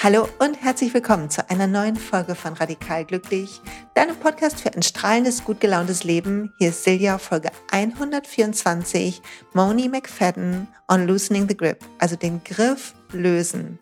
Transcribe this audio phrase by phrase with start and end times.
[0.00, 3.60] Hallo und herzlich willkommen zu einer neuen Folge von Radikal Glücklich,
[3.94, 6.54] deinem Podcast für ein strahlendes, gut gelauntes Leben.
[6.58, 9.20] Hier ist Silja, Folge 124,
[9.54, 13.80] Moni McFadden on Loosening the Grip, also den Griff lösen.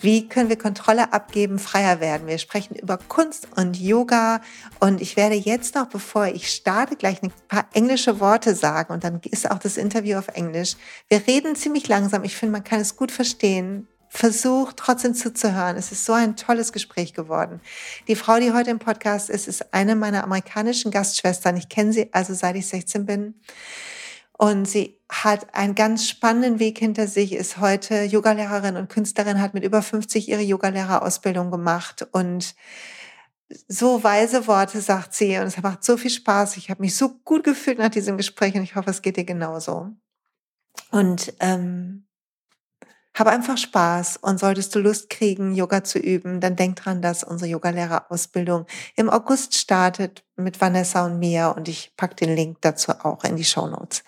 [0.00, 2.26] Wie können wir Kontrolle abgeben, freier werden?
[2.26, 4.40] Wir sprechen über Kunst und Yoga
[4.78, 9.04] und ich werde jetzt noch, bevor ich starte, gleich ein paar englische Worte sagen und
[9.04, 10.76] dann ist auch das Interview auf Englisch.
[11.08, 12.24] Wir reden ziemlich langsam.
[12.24, 15.76] Ich finde, man kann es gut verstehen versuch trotzdem zuzuhören.
[15.76, 17.60] Es ist so ein tolles Gespräch geworden.
[18.08, 21.56] Die Frau, die heute im Podcast ist, ist eine meiner amerikanischen Gastschwestern.
[21.56, 23.34] Ich kenne sie also seit ich 16 bin.
[24.32, 29.54] Und sie hat einen ganz spannenden Weg hinter sich, ist heute Yogalehrerin und Künstlerin, hat
[29.54, 32.54] mit über 50 ihre Yogalehrerausbildung gemacht und
[33.68, 36.56] so weise Worte sagt sie und es macht so viel Spaß.
[36.56, 39.24] Ich habe mich so gut gefühlt nach diesem Gespräch und ich hoffe, es geht dir
[39.24, 39.90] genauso.
[40.90, 42.06] Und ähm,
[43.14, 47.24] habe einfach Spaß und solltest du Lust kriegen, Yoga zu üben, dann denk dran, dass
[47.24, 48.66] unsere Yogalehrerausbildung
[48.96, 53.36] im August startet mit Vanessa und mir und ich pack den Link dazu auch in
[53.36, 54.04] die Show Notes.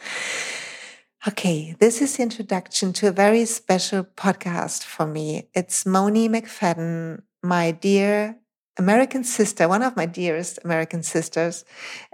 [1.27, 5.49] Okay, this is the introduction to a very special podcast for me.
[5.55, 8.37] It's Moni McFadden, my dear
[8.77, 11.65] American sister, one of my dearest American sisters.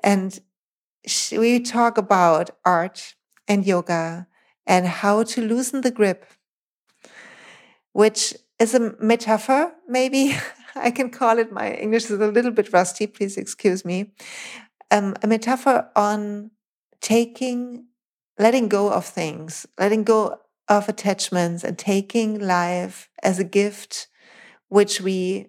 [0.02, 0.38] And
[1.32, 3.14] we talk about art
[3.46, 4.26] and yoga
[4.66, 6.26] and how to loosen the grip
[7.98, 10.36] which is a metaphor, maybe
[10.76, 11.50] I can call it.
[11.50, 14.12] My English is a little bit rusty, please excuse me.
[14.92, 16.52] Um, a metaphor on
[17.00, 17.86] taking,
[18.38, 20.38] letting go of things, letting go
[20.68, 24.06] of attachments, and taking life as a gift,
[24.68, 25.48] which we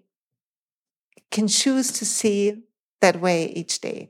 [1.29, 2.63] can choose to see
[2.99, 4.09] that way each day.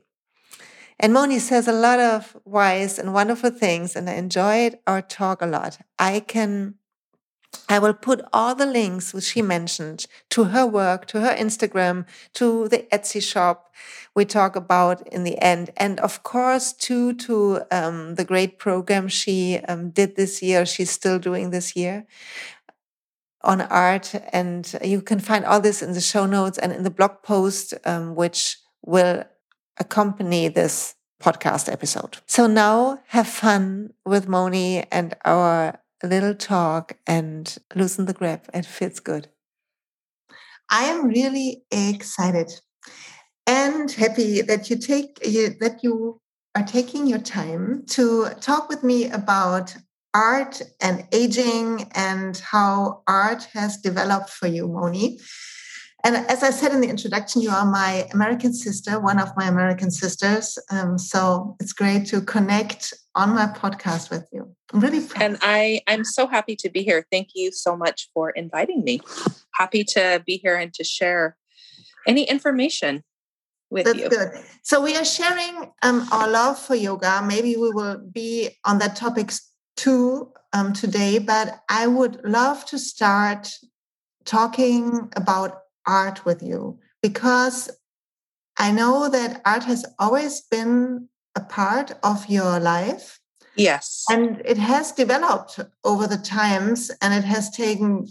[0.98, 5.42] And Moni says a lot of wise and wonderful things, and I enjoyed our talk
[5.42, 5.76] a lot.
[5.98, 6.76] I can
[7.68, 12.04] I will put all the links which she mentioned to her work, to her Instagram,
[12.34, 13.72] to the Etsy shop
[14.14, 15.70] we talk about in the end.
[15.76, 20.90] And of course, to, to um, the great program she um, did this year, she's
[20.90, 22.06] still doing this year
[23.42, 24.14] on art.
[24.32, 27.74] And you can find all this in the show notes and in the blog post,
[27.84, 29.24] um, which will
[29.78, 32.18] accompany this podcast episode.
[32.26, 38.48] So now have fun with Moni and our a little talk and loosen the grip.
[38.54, 39.28] It feels good.
[40.70, 42.52] I am really excited
[43.46, 45.16] and happy that you take
[45.60, 46.20] that you
[46.54, 49.76] are taking your time to talk with me about
[50.14, 55.18] art and aging and how art has developed for you, Moni.
[56.04, 59.46] And as I said in the introduction, you are my American sister, one of my
[59.46, 60.58] American sisters.
[60.70, 64.54] Um, so it's great to connect on my podcast with you.
[64.72, 65.22] I'm really proud.
[65.22, 67.06] And I, I'm so happy to be here.
[67.10, 69.00] Thank you so much for inviting me.
[69.54, 71.36] Happy to be here and to share
[72.06, 73.02] any information
[73.68, 74.08] with That's you.
[74.08, 74.30] good.
[74.62, 77.22] So we are sharing um, our love for yoga.
[77.26, 79.32] Maybe we will be on that topic
[79.76, 83.50] too um, today, but I would love to start
[84.24, 87.70] talking about art with you because
[88.58, 93.20] I know that art has always been a part of your life.
[93.56, 94.04] Yes.
[94.10, 98.06] And it has developed over the times and it has taken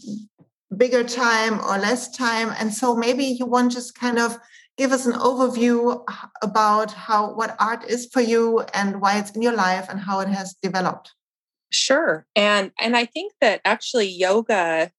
[0.76, 2.54] bigger time or less time.
[2.60, 4.38] And so maybe you want just kind of
[4.78, 6.04] give us an overview
[6.42, 10.20] about how what art is for you and why it's in your life and how
[10.20, 11.14] it has developed.
[11.72, 12.26] Sure.
[12.36, 14.92] And and I think that actually yoga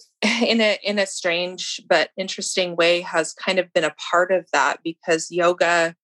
[0.22, 4.46] in a in a strange but interesting way has kind of been a part of
[4.52, 5.94] that because yoga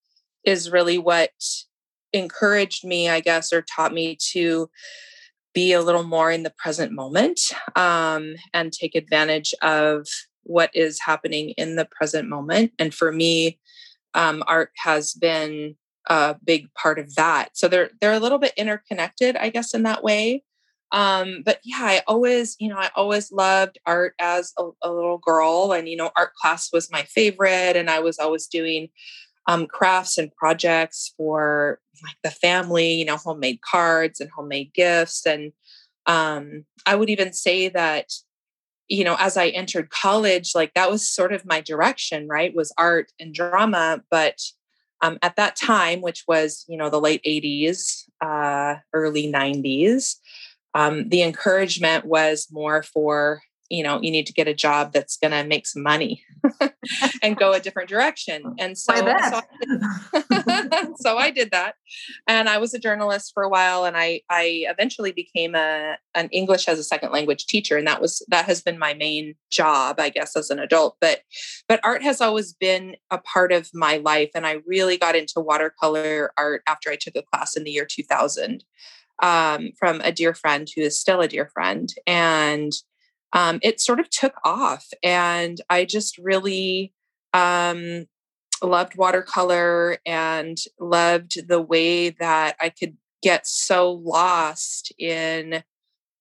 [0.43, 1.31] is really what
[2.13, 4.69] encouraged me i guess or taught me to
[5.53, 7.39] be a little more in the present moment
[7.75, 10.07] um, and take advantage of
[10.43, 12.71] what is happening in the present moment.
[12.79, 13.59] And for me
[14.13, 15.75] um, art has been
[16.07, 17.49] a big part of that.
[17.53, 20.43] So they're they're a little bit interconnected i guess in that way
[20.91, 25.19] um, but yeah, I always, you know, I always loved art as a, a, little
[25.19, 28.89] girl, and you know, art class was my favorite, and I was always doing
[29.47, 35.27] um, crafts and projects for like the family, you know, homemade cards and homemade gifts,
[35.27, 35.51] and
[36.07, 38.11] um, I would even say that,
[38.87, 42.55] you know, as I entered college, like that was sort of my direction, right?
[42.55, 44.39] Was art and drama, but
[45.01, 50.15] um, at that time, which was you know the late '80s, uh, early '90s
[50.73, 55.17] um, the encouragement was more for you know you need to get a job that's
[55.17, 56.23] going to make some money
[57.23, 58.43] and go a different direction.
[58.59, 61.75] And so, so I, so, I did that.
[62.27, 66.27] And I was a journalist for a while and I I eventually became a an
[66.31, 67.77] English as a second language teacher.
[67.77, 70.97] And that was that has been my main job, I guess, as an adult.
[70.99, 71.21] But
[71.67, 74.31] but art has always been a part of my life.
[74.35, 77.85] And I really got into watercolor art after I took a class in the year
[77.85, 78.63] 2000
[79.21, 81.93] um, from a dear friend who is still a dear friend.
[82.07, 82.71] And
[83.33, 84.87] um, it sort of took off.
[85.03, 86.93] And I just really
[87.33, 88.05] um,
[88.63, 95.63] loved watercolor and loved the way that I could get so lost in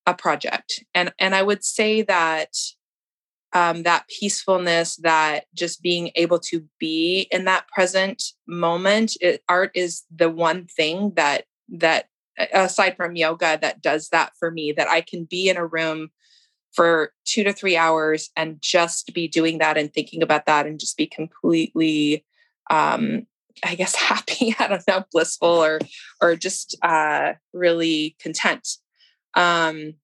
[0.06, 0.84] a project.
[0.94, 2.54] And, and I would say that
[3.54, 9.70] um, that peacefulness, that just being able to be in that present moment, it, art
[9.74, 12.08] is the one thing that that
[12.52, 16.10] aside from yoga that does that for me that I can be in a room
[16.72, 20.78] for 2 to 3 hours and just be doing that and thinking about that and
[20.78, 22.24] just be completely
[22.70, 23.26] um
[23.64, 25.80] I guess happy, I don't know, blissful or
[26.20, 28.68] or just uh really content.
[29.34, 29.94] Um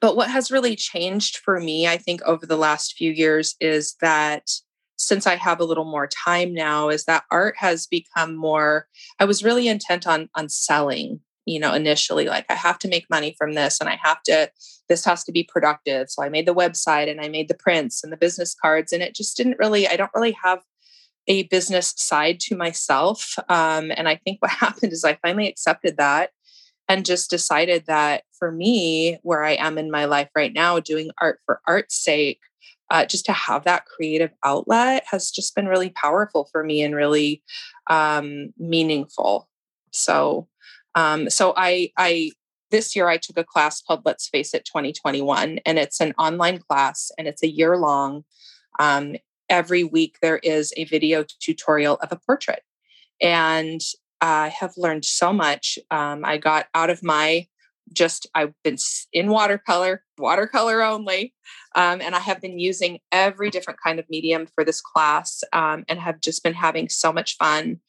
[0.00, 3.96] but what has really changed for me, I think, over the last few years is
[4.00, 4.48] that
[4.96, 8.86] since I have a little more time now, is that art has become more.
[9.18, 13.08] I was really intent on on selling you know initially like i have to make
[13.10, 14.50] money from this and i have to
[14.88, 16.10] this has to be productive.
[16.10, 19.02] So i made the website and i made the prints and the business cards and
[19.02, 20.60] it just didn't really i don't really have
[21.26, 25.96] a business side to myself um, and i think what happened is i finally accepted
[25.96, 26.30] that
[26.88, 31.10] and just decided that for me where i am in my life right now doing
[31.20, 32.40] art for art's sake
[32.90, 36.94] uh, just to have that creative outlet has just been really powerful for me and
[36.94, 37.42] really
[37.88, 39.48] um, meaningful.
[39.92, 40.48] So
[40.94, 42.32] um, so I, I
[42.70, 46.58] this year I took a class called Let's Face It 2021, and it's an online
[46.58, 48.24] class and it's a year long.
[48.78, 49.16] Um,
[49.48, 52.62] every week there is a video tutorial of a portrait,
[53.20, 53.80] and
[54.20, 55.78] I have learned so much.
[55.90, 57.46] Um, I got out of my
[57.92, 58.76] just I've been
[59.12, 61.34] in watercolor, watercolor only,
[61.74, 65.84] um, and I have been using every different kind of medium for this class, um,
[65.88, 67.80] and have just been having so much fun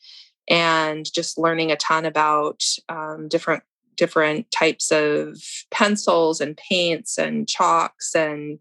[0.50, 3.64] and just learning a ton about um, different
[3.98, 5.38] different types of
[5.70, 8.60] pencils and paints and chalks and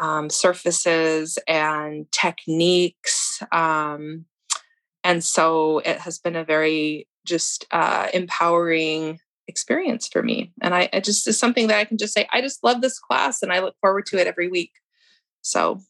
[0.00, 3.42] um, surfaces and techniques.
[3.52, 4.24] Um,
[5.02, 10.52] and so it has been a very just uh, empowering experience for me.
[10.62, 13.42] And I, just is something that I can just say, I just love this class
[13.42, 14.72] and I look forward to it every week.
[15.42, 15.80] So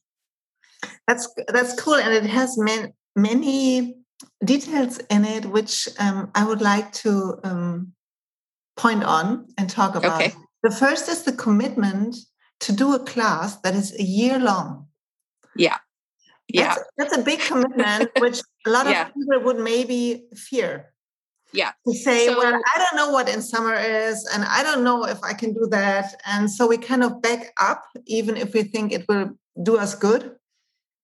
[1.06, 1.94] that's that's cool.
[1.94, 3.94] And it has meant many
[4.44, 7.92] details in it which um, I would like to um,
[8.76, 10.20] point on and talk about.
[10.20, 10.34] Okay.
[10.62, 12.16] The first is the commitment
[12.60, 14.86] to do a class that is a year long.
[15.56, 15.78] Yeah.
[16.48, 16.74] Yeah.
[16.74, 20.92] That's, that's a big commitment, which a lot of people would maybe fear.
[21.52, 21.72] Yeah.
[21.86, 25.04] To say, so, well, I don't know what in summer is, and I don't know
[25.06, 26.20] if I can do that.
[26.26, 29.94] And so we kind of back up, even if we think it will do us
[29.94, 30.34] good.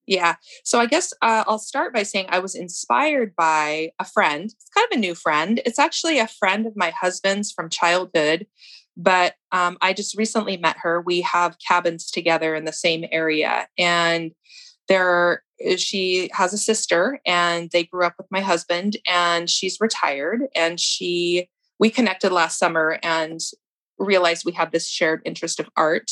[0.06, 0.37] Yeah.
[0.64, 4.44] So I guess uh, I'll start by saying I was inspired by a friend.
[4.44, 5.61] It's kind of a new friend.
[5.64, 8.47] It's actually a friend of my husband's from childhood,
[8.97, 11.00] but um, I just recently met her.
[11.00, 13.69] We have cabins together in the same area.
[13.79, 14.32] And
[14.88, 19.81] there, uh, she has a sister, and they grew up with my husband, and she's
[19.81, 20.41] retired.
[20.56, 21.49] And she,
[21.79, 23.41] we connected last summer, and
[24.00, 26.10] realized we have this shared interest of art.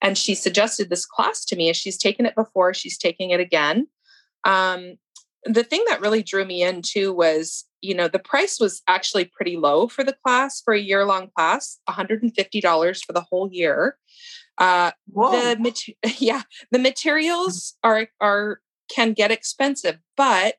[0.00, 3.40] And she suggested this class to me as she's taken it before, she's taking it
[3.40, 3.88] again.
[4.44, 4.94] Um,
[5.44, 9.26] the thing that really drew me in too was, you know, the price was actually
[9.26, 13.98] pretty low for the class for a year long class, $150 for the whole year.
[14.56, 20.54] Uh, the mat- yeah, the materials are are can get expensive, but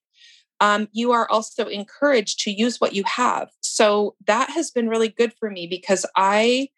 [0.59, 3.49] um, you are also encouraged to use what you have.
[3.61, 6.69] So that has been really good for me because I,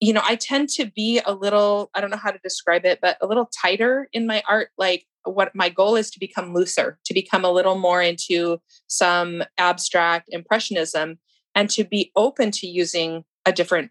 [0.00, 3.00] you know, I tend to be a little, I don't know how to describe it,
[3.00, 4.68] but a little tighter in my art.
[4.76, 9.42] Like what my goal is to become looser, to become a little more into some
[9.58, 11.18] abstract impressionism
[11.54, 13.90] and to be open to using a different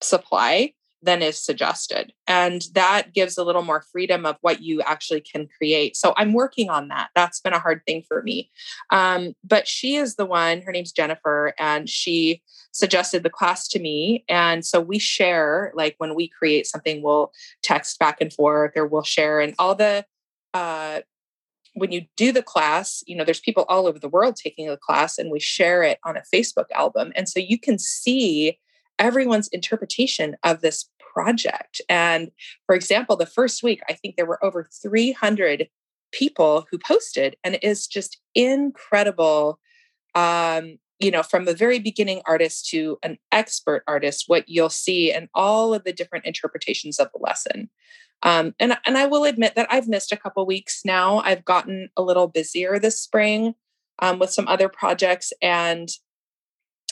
[0.00, 2.12] supply than is suggested.
[2.26, 5.96] And that gives a little more freedom of what you actually can create.
[5.96, 7.10] So I'm working on that.
[7.14, 8.50] That's been a hard thing for me.
[8.90, 13.78] Um, but she is the one, her name's Jennifer, and she suggested the class to
[13.78, 14.24] me.
[14.28, 18.86] And so we share, like when we create something, we'll text back and forth or
[18.86, 19.40] we'll share.
[19.40, 20.04] And all the,
[20.52, 21.00] uh,
[21.74, 24.76] when you do the class, you know, there's people all over the world taking the
[24.76, 27.12] class and we share it on a Facebook album.
[27.14, 28.58] And so you can see
[28.98, 31.80] everyone's interpretation of this project.
[31.88, 32.30] And
[32.66, 35.68] for example, the first week, I think there were over 300
[36.12, 39.58] people who posted, and it is just incredible.
[40.14, 45.12] Um, you know, from the very beginning artist to an expert artist, what you'll see
[45.12, 47.70] and all of the different interpretations of the lesson.
[48.22, 51.18] Um, and and I will admit that I've missed a couple weeks now.
[51.18, 53.54] I've gotten a little busier this spring
[54.00, 55.88] um, with some other projects, and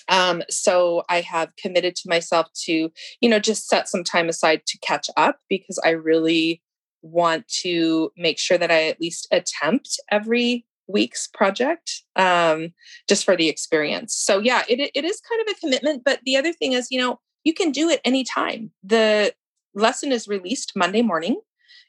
[0.08, 4.62] um, so I have committed to myself to, you know, just set some time aside
[4.66, 6.62] to catch up because I really
[7.02, 12.72] want to make sure that I at least attempt every week's project um,
[13.08, 14.16] just for the experience.
[14.16, 16.02] So yeah, it it is kind of a commitment.
[16.04, 18.70] But the other thing is, you know, you can do it anytime.
[18.82, 19.34] The
[19.75, 21.40] lesson is released Monday morning.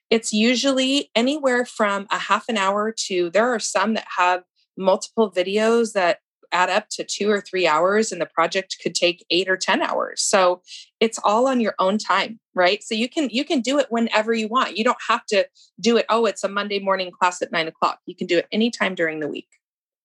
[0.09, 4.43] It's usually anywhere from a half an hour to there are some that have
[4.77, 6.19] multiple videos that
[6.51, 9.81] add up to two or three hours and the project could take eight or ten
[9.81, 10.21] hours.
[10.21, 10.61] So
[10.99, 12.83] it's all on your own time right?
[12.83, 14.75] So you can you can do it whenever you want.
[14.75, 15.47] You don't have to
[15.79, 17.99] do it oh it's a monday morning class at nine o'clock.
[18.05, 19.47] You can do it anytime during the week.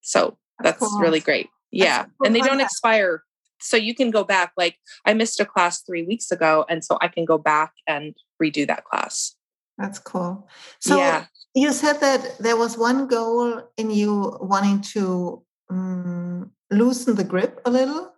[0.02, 1.00] So that's cool.
[1.00, 1.49] really great.
[1.72, 3.25] Yeah cool and they don't expire.
[3.61, 6.99] So you can go back like i missed a class three weeks ago and so
[7.00, 9.34] i can go back and redo that class.
[9.78, 10.46] That's cool.
[10.80, 11.25] So yeah.
[11.54, 15.42] you said that there was one goal in you wanting to
[15.73, 18.12] um, loosen the grip a little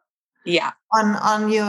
[0.45, 1.65] yeah on on your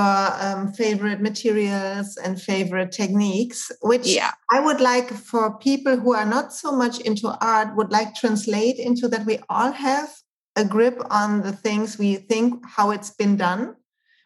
[0.45, 4.31] um, favorite materials and favorite techniques which yeah.
[4.51, 8.77] i would like for people who are not so much into art would like translate
[8.77, 10.09] into that we all have
[10.55, 13.75] a grip on the things we think how it's been done.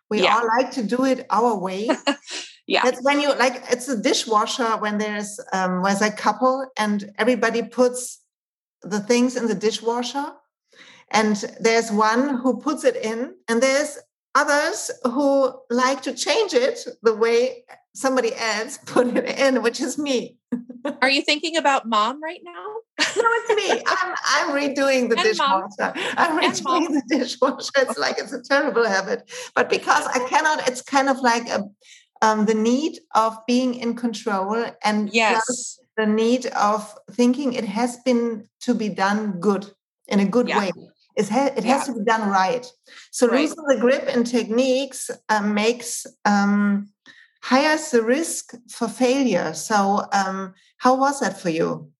[0.10, 0.36] We yeah.
[0.36, 1.90] all like to do it our way.
[2.68, 2.84] yeah.
[2.84, 7.64] That's when you like it's a dishwasher when there's um there's a couple and everybody
[7.64, 8.22] puts
[8.82, 10.34] the things in the dishwasher
[11.12, 13.98] and there's one who puts it in and there's
[14.36, 17.64] others who like to change it the way
[17.94, 20.38] somebody else put it in, which is me.
[21.02, 22.76] Are you thinking about mom right now?
[23.00, 23.84] no, it's me.
[23.88, 25.70] I'm, I'm redoing the and dishwasher.
[25.80, 25.94] Mom.
[26.18, 27.72] I'm redoing the dishwasher.
[27.78, 31.64] It's like it's a terrible habit, but because I cannot, it's kind of like a,
[32.22, 37.98] um, the need of being in control and yes, the need of thinking it has
[38.06, 39.72] been to be done good
[40.08, 40.60] in a good yeah.
[40.60, 40.72] way.
[41.20, 41.78] It, ha- it yeah.
[41.78, 42.66] has to be done right.
[43.12, 43.42] So right.
[43.42, 46.90] losing the grip in techniques uh, makes um,
[47.44, 49.54] higher the risk for failure.
[49.54, 51.92] So, um, how was that for you?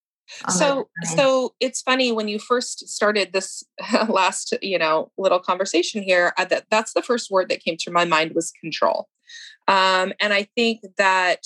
[0.48, 3.64] So, so it's funny when you first started this
[4.08, 6.34] last, you know, little conversation here.
[6.38, 9.10] Uh, that that's the first word that came to my mind was control,
[9.68, 11.46] um, and I think that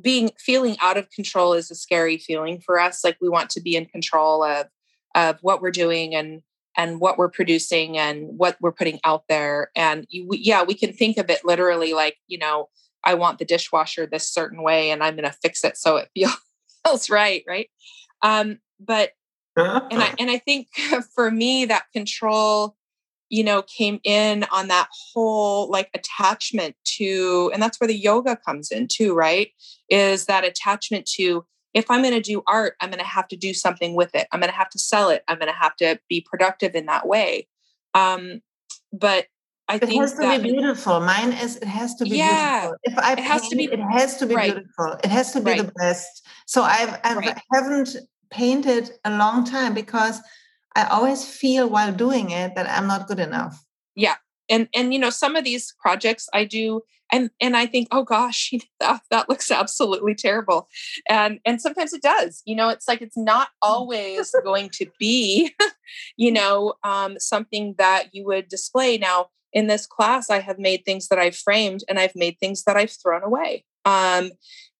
[0.00, 3.02] being feeling out of control is a scary feeling for us.
[3.02, 4.66] Like we want to be in control of
[5.14, 6.42] of what we're doing and
[6.76, 9.70] and what we're producing and what we're putting out there.
[9.74, 12.68] And you, yeah, we can think of it literally like you know
[13.04, 16.10] I want the dishwasher this certain way and I'm going to fix it so it
[16.84, 17.70] feels right, right?
[18.22, 19.12] Um, but
[19.90, 20.68] and I and I think
[21.14, 22.76] for me that control,
[23.30, 28.36] you know, came in on that whole like attachment to, and that's where the yoga
[28.36, 29.50] comes in too, right?
[29.88, 33.36] Is that attachment to if I'm going to do art, I'm going to have to
[33.36, 34.26] do something with it.
[34.32, 35.22] I'm going to have to sell it.
[35.28, 37.48] I'm going to have to be productive in that way.
[37.92, 38.40] Um,
[38.94, 39.26] but
[39.68, 41.00] I it think has to that, be beautiful.
[41.00, 42.78] Mine is it has to be yeah, beautiful.
[42.84, 44.54] If I it has to be it has to be right.
[44.54, 44.96] beautiful.
[45.04, 45.66] It has to be right.
[45.66, 46.26] the best.
[46.46, 47.38] So I've, I right.
[47.52, 47.94] haven't
[48.30, 50.20] painted a long time because
[50.74, 53.62] I always feel while doing it that I'm not good enough.
[53.94, 54.14] Yeah.
[54.48, 58.04] And and you know, some of these projects I do and and I think, oh
[58.04, 60.68] gosh, that, that looks absolutely terrible.
[61.08, 62.42] And and sometimes it does.
[62.44, 65.54] You know, it's like it's not always going to be,
[66.16, 68.98] you know, um, something that you would display.
[68.98, 72.64] Now, in this class i have made things that i've framed and i've made things
[72.64, 74.30] that i've thrown away um,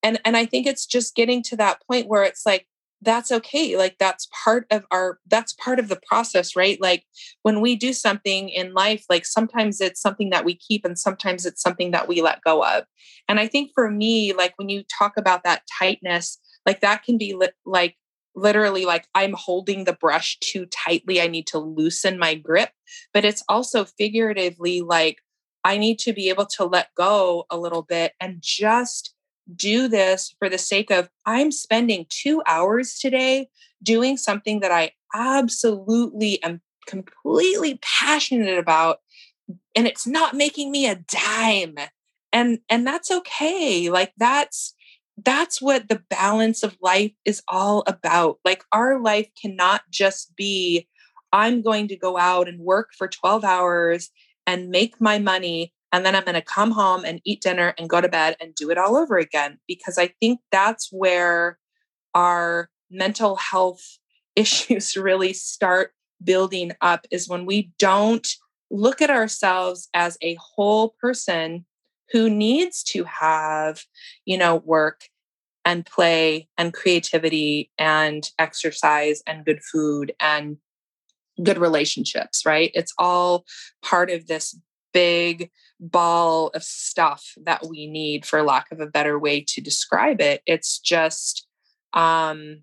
[0.02, 2.66] and and i think it's just getting to that point where it's like
[3.03, 7.05] that's okay like that's part of our that's part of the process right like
[7.43, 11.45] when we do something in life like sometimes it's something that we keep and sometimes
[11.45, 12.85] it's something that we let go of
[13.29, 17.19] and i think for me like when you talk about that tightness like that can
[17.19, 17.97] be li- like
[18.37, 21.21] literally like I'm holding the brush too tightly.
[21.21, 22.71] I need to loosen my grip.
[23.12, 25.17] But it's also figuratively like
[25.65, 29.15] I need to be able to let go a little bit and just
[29.55, 33.49] do this for the sake of I'm spending two hours today
[33.83, 38.99] doing something that I absolutely am completely passionate about
[39.75, 41.76] and it's not making me a dime
[42.33, 44.75] and and that's okay like that's
[45.25, 48.38] that's what the balance of life is all about.
[48.45, 50.88] Like, our life cannot just be,
[51.33, 54.11] I'm going to go out and work for 12 hours
[54.47, 55.73] and make my money.
[55.97, 58.55] And then I'm going to come home and eat dinner and go to bed and
[58.55, 59.59] do it all over again.
[59.67, 61.59] Because I think that's where
[62.15, 63.99] our mental health
[64.37, 68.29] issues really start building up is when we don't
[68.71, 71.65] look at ourselves as a whole person
[72.12, 73.85] who needs to have,
[74.26, 75.05] you know, work
[75.65, 80.59] and play and creativity and exercise and good food and
[81.43, 82.71] good relationships, right?
[82.75, 83.47] It's all
[83.83, 84.55] part of this
[84.93, 90.21] big ball of stuff that we need, for lack of a better way to describe
[90.21, 90.42] it.
[90.47, 91.47] It's just,
[91.92, 92.62] um,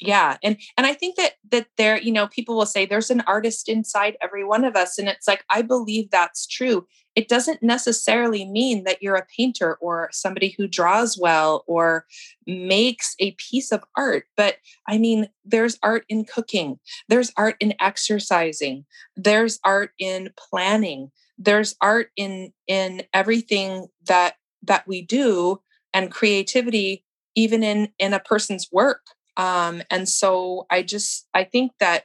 [0.00, 3.22] yeah and and i think that that there you know people will say there's an
[3.26, 6.86] artist inside every one of us and it's like i believe that's true
[7.16, 12.06] it doesn't necessarily mean that you're a painter or somebody who draws well or
[12.46, 14.56] makes a piece of art but
[14.88, 18.84] i mean there's art in cooking there's art in exercising
[19.16, 21.10] there's art in planning
[21.40, 25.60] there's art in in everything that that we do
[25.92, 27.04] and creativity
[27.34, 29.00] even in in a person's work
[29.40, 32.04] um, and so I just, I think that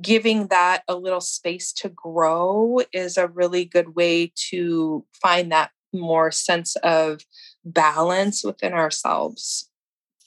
[0.00, 5.70] giving that a little space to grow is a really good way to find that
[5.92, 7.20] more sense of
[7.64, 9.68] balance within ourselves.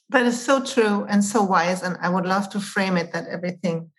[0.10, 1.84] That is so true and so wise.
[1.84, 3.92] And I would love to frame it that everything,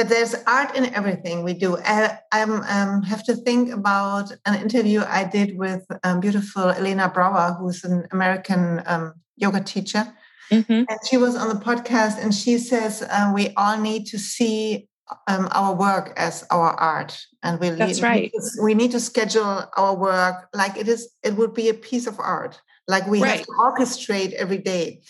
[0.00, 1.76] that there's art in everything we do.
[1.76, 7.54] I um, have to think about an interview I did with um, beautiful Elena Brower,
[7.58, 10.10] who's an American um, yoga teacher.
[10.50, 10.72] Mm-hmm.
[10.88, 14.88] And she was on the podcast and she says uh, we all need to see
[15.28, 17.20] um, our work as our art.
[17.42, 18.32] And we That's need, right.
[18.62, 22.18] we need to schedule our work like it is, it would be a piece of
[22.18, 23.36] art, like we right.
[23.36, 25.02] have to orchestrate every day.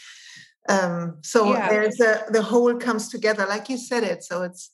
[0.68, 1.68] Um, so yeah.
[1.68, 4.24] there's a, the whole comes together, like you said it.
[4.24, 4.72] So it's,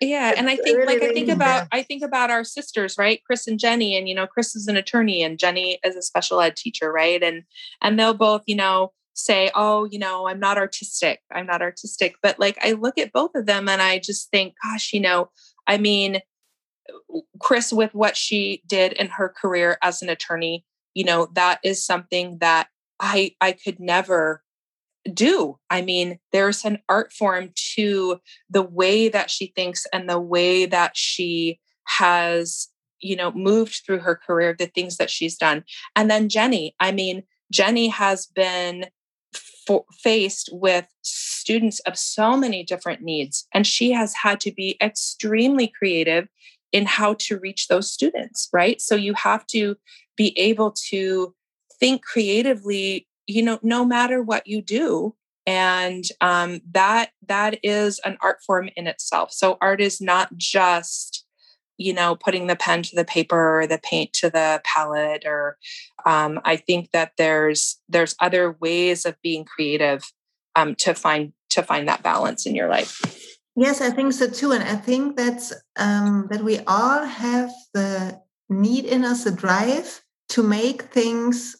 [0.00, 3.46] yeah and i think like i think about i think about our sisters right chris
[3.46, 6.56] and jenny and you know chris is an attorney and jenny is a special ed
[6.56, 7.42] teacher right and
[7.82, 11.20] and they'll both you know say, oh, you know, I'm not artistic.
[11.32, 12.16] I'm not artistic.
[12.22, 15.30] But like I look at both of them and I just think, gosh, you know,
[15.66, 16.20] I mean,
[17.40, 21.84] Chris, with what she did in her career as an attorney, you know, that is
[21.84, 22.68] something that
[23.00, 24.42] I I could never
[25.14, 25.58] do.
[25.70, 30.66] I mean, there's an art form to the way that she thinks and the way
[30.66, 32.68] that she has,
[33.00, 35.64] you know, moved through her career, the things that she's done.
[35.94, 38.86] And then Jenny, I mean, Jenny has been
[40.02, 43.46] faced with students of so many different needs.
[43.52, 46.28] And she has had to be extremely creative
[46.72, 48.80] in how to reach those students, right?
[48.80, 49.76] So you have to
[50.16, 51.34] be able to
[51.78, 55.14] think creatively, you know, no matter what you do.
[55.48, 59.32] And um, that that is an art form in itself.
[59.32, 61.26] So art is not just
[61.78, 65.56] you know putting the pen to the paper or the paint to the palette or
[66.04, 70.04] um, i think that there's there's other ways of being creative
[70.54, 73.00] um, to find to find that balance in your life
[73.56, 78.20] yes i think so too and i think that's um, that we all have the
[78.48, 81.56] need in us the drive to make things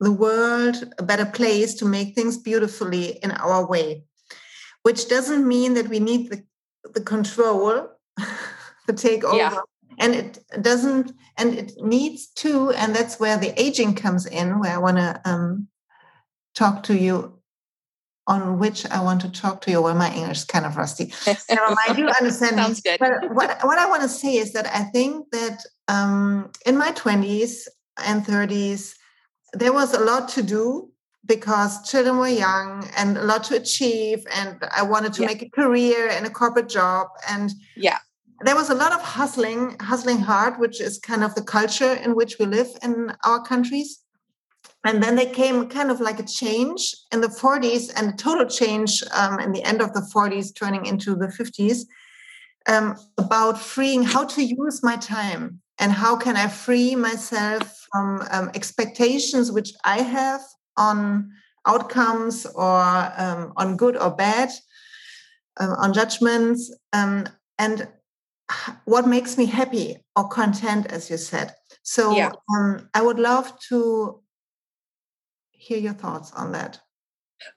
[0.00, 4.04] the world a better place to make things beautifully in our way
[4.82, 6.42] which doesn't mean that we need the,
[6.94, 7.88] the control
[8.86, 9.36] to take over.
[9.36, 9.58] Yeah.
[9.98, 14.72] And it doesn't, and it needs to, and that's where the aging comes in, where
[14.72, 15.68] I want to um,
[16.54, 17.38] talk to you
[18.26, 19.82] on which I want to talk to you.
[19.82, 21.12] Well, my English is kind of rusty.
[21.50, 22.98] Never mind, you understand Sounds good.
[23.00, 26.92] But what, what I want to say is that I think that um, in my
[26.92, 27.66] 20s
[28.06, 28.94] and 30s,
[29.52, 30.90] there was a lot to do
[31.26, 35.28] because children were young and a lot to achieve and i wanted to yeah.
[35.28, 37.98] make a career and a corporate job and yeah
[38.40, 42.14] there was a lot of hustling, hustling hard, which is kind of the culture in
[42.14, 44.00] which we live in our countries.
[44.84, 48.46] And then there came kind of like a change in the 40s and a total
[48.46, 51.84] change um, in the end of the 40s, turning into the 50s,
[52.68, 58.26] um, about freeing how to use my time and how can I free myself from
[58.30, 60.40] um, expectations which I have
[60.76, 61.30] on
[61.66, 64.50] outcomes or um, on good or bad,
[65.58, 66.74] um, on judgments.
[66.92, 67.26] Um,
[67.58, 67.88] and
[68.84, 71.54] what makes me happy or content, as you said.
[71.82, 72.32] So yeah.
[72.54, 74.20] um, I would love to
[75.50, 76.80] hear your thoughts on that.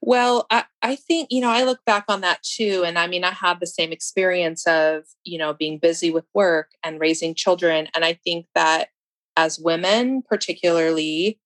[0.01, 2.83] Well, I, I think, you know, I look back on that too.
[2.85, 6.71] And I mean, I have the same experience of, you know, being busy with work
[6.83, 7.87] and raising children.
[7.95, 8.89] And I think that
[9.37, 11.39] as women, particularly,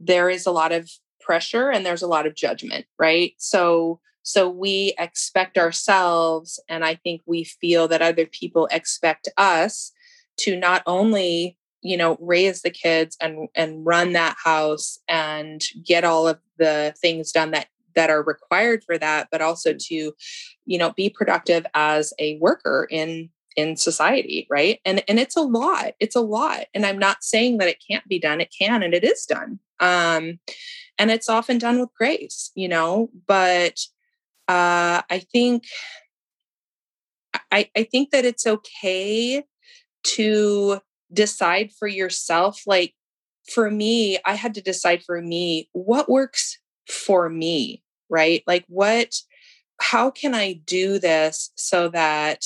[0.00, 3.32] there is a lot of pressure and there's a lot of judgment, right?
[3.38, 9.92] So so we expect ourselves, and I think we feel that other people expect us
[10.38, 16.02] to not only you know raise the kids and and run that house and get
[16.02, 20.12] all of the things done that that are required for that but also to
[20.64, 24.80] you know be productive as a worker in in society right?
[24.84, 26.66] And and it's a lot it's a lot.
[26.74, 29.58] And i'm not saying that it can't be done it can and it is done.
[29.80, 30.38] Um
[30.98, 33.10] and it's often done with grace you know?
[33.26, 33.80] But
[34.48, 35.64] uh i think
[37.50, 39.42] i i think that it's okay
[40.02, 40.80] to
[41.12, 42.94] decide for yourself like
[43.54, 48.42] for me i had to decide for me what works for me right?
[48.46, 49.14] Like what
[49.80, 52.44] how can i do this so that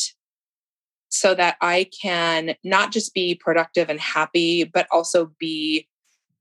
[1.09, 5.89] so that I can not just be productive and happy, but also be,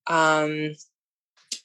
[0.08, 0.74] um,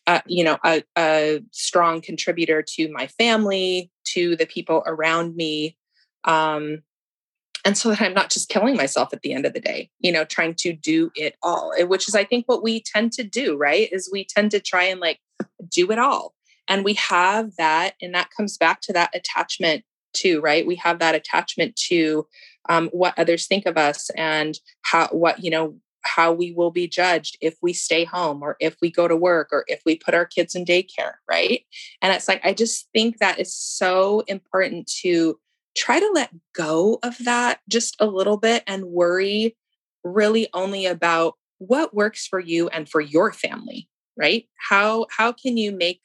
[0.07, 5.77] uh, you know, a, a, strong contributor to my family, to the people around me,
[6.25, 6.83] um,
[7.65, 10.11] and so that I'm not just killing myself at the end of the day, you
[10.11, 13.57] know, trying to do it all, which is, I think, what we tend to do,
[13.57, 13.89] right?
[13.93, 15.21] Is we tend to try and like
[15.69, 16.35] do it all.
[16.69, 20.67] And we have that, and that comes back to that attachment too, right?
[20.67, 22.27] We have that attachment to
[22.69, 26.89] um, what others think of us and how what you know how we will be
[26.89, 30.15] judged if we stay home or if we go to work or if we put
[30.15, 31.65] our kids in daycare right
[32.01, 35.39] and it's like i just think that is so important to
[35.77, 39.57] try to let go of that just a little bit and worry
[40.05, 45.57] really only about what works for you and for your family right how how can
[45.57, 46.01] you make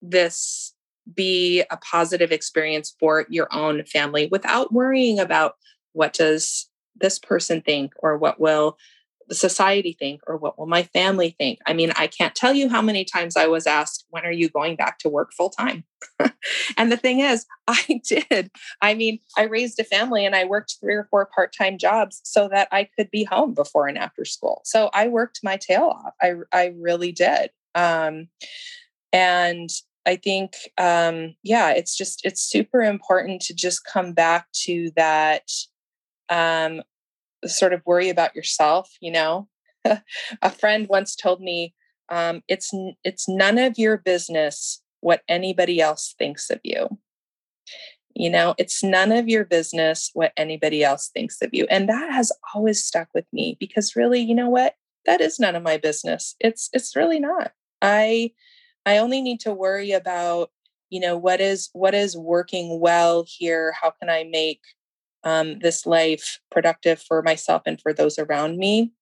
[0.00, 0.73] this
[1.12, 5.56] be a positive experience for your own family without worrying about
[5.92, 8.76] what does this person think or what will
[9.28, 11.58] the society think or what will my family think?
[11.66, 14.48] I mean i can't tell you how many times i was asked when are you
[14.48, 15.84] going back to work full time?
[16.76, 18.50] And the thing is i did.
[18.82, 22.48] I mean i raised a family and i worked three or four part-time jobs so
[22.48, 24.60] that i could be home before and after school.
[24.64, 26.12] So i worked my tail off.
[26.20, 27.50] I, I really did.
[27.74, 28.28] Um,
[29.12, 29.70] and
[30.06, 35.50] i think um, yeah it's just it's super important to just come back to that
[36.28, 36.82] um,
[37.46, 39.48] sort of worry about yourself you know?
[40.42, 41.74] A friend once told me
[42.08, 46.98] um, it's it's none of your business what anybody else thinks of you.
[48.14, 52.12] You know it's none of your business what anybody else thinks of you and that
[52.12, 54.76] has always stuck with me because really you know what?
[55.06, 56.34] That is none of my business.
[56.40, 57.52] It's it's really not.
[57.82, 58.30] I
[58.86, 60.50] i only need to worry about
[60.90, 64.60] you know what is what is working well here how can i make
[65.24, 68.92] um, this life productive for myself and for those around me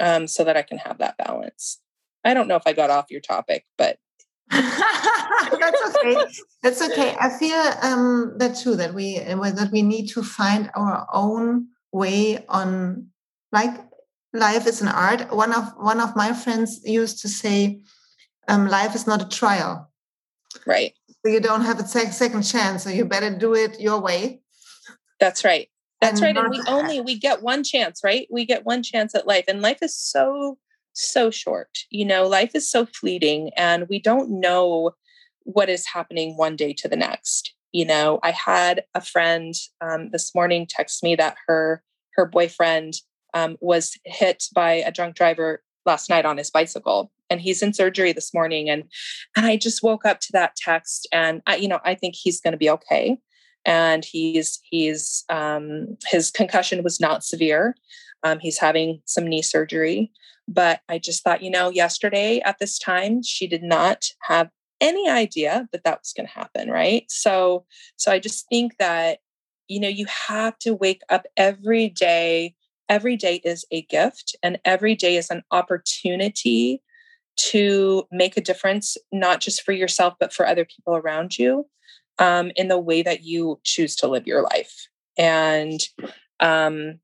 [0.00, 1.80] um, so that I can have that balance.
[2.24, 3.98] I don't know if I got off your topic, but.
[4.50, 6.16] that's okay.
[6.62, 7.16] That's okay.
[7.18, 8.76] I feel um, that too.
[8.76, 13.08] That we uh, that we need to find our own way on.
[13.50, 13.74] Like
[14.34, 15.32] life is an art.
[15.34, 17.80] One of one of my friends used to say,
[18.48, 19.90] um, "Life is not a trial."
[20.66, 20.94] Right.
[21.24, 22.84] So you don't have a second chance.
[22.84, 24.42] So you better do it your way.
[25.20, 25.68] That's right.
[26.00, 26.44] That's and right.
[26.44, 28.26] And we only we get one chance, right?
[28.30, 29.44] We get one chance at life.
[29.46, 30.58] And life is so,
[30.94, 31.78] so short.
[31.90, 34.92] You know, life is so fleeting and we don't know
[35.44, 37.54] what is happening one day to the next.
[37.70, 41.82] You know, I had a friend um, this morning text me that her
[42.16, 42.94] her boyfriend
[43.32, 47.72] um, was hit by a drunk driver last night on his bicycle and he's in
[47.72, 48.84] surgery this morning and
[49.36, 52.40] and i just woke up to that text and I, you know i think he's
[52.40, 53.18] going to be okay
[53.64, 57.74] and he's he's um, his concussion was not severe.
[58.22, 60.12] Um, he's having some knee surgery,
[60.48, 64.48] but I just thought, you know, yesterday at this time, she did not have
[64.80, 67.04] any idea that that was going to happen, right?
[67.08, 67.64] So,
[67.96, 69.18] so I just think that
[69.68, 72.54] you know you have to wake up every day.
[72.88, 76.82] Every day is a gift, and every day is an opportunity
[77.36, 81.66] to make a difference, not just for yourself, but for other people around you
[82.18, 84.88] um, in the way that you choose to live your life.
[85.16, 85.80] And
[86.40, 87.00] um,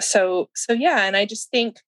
[0.00, 1.78] so, so yeah, and I just think,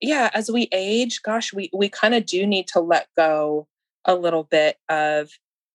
[0.00, 3.66] yeah, as we age, gosh, we we kind of do need to let go
[4.04, 5.30] a little bit of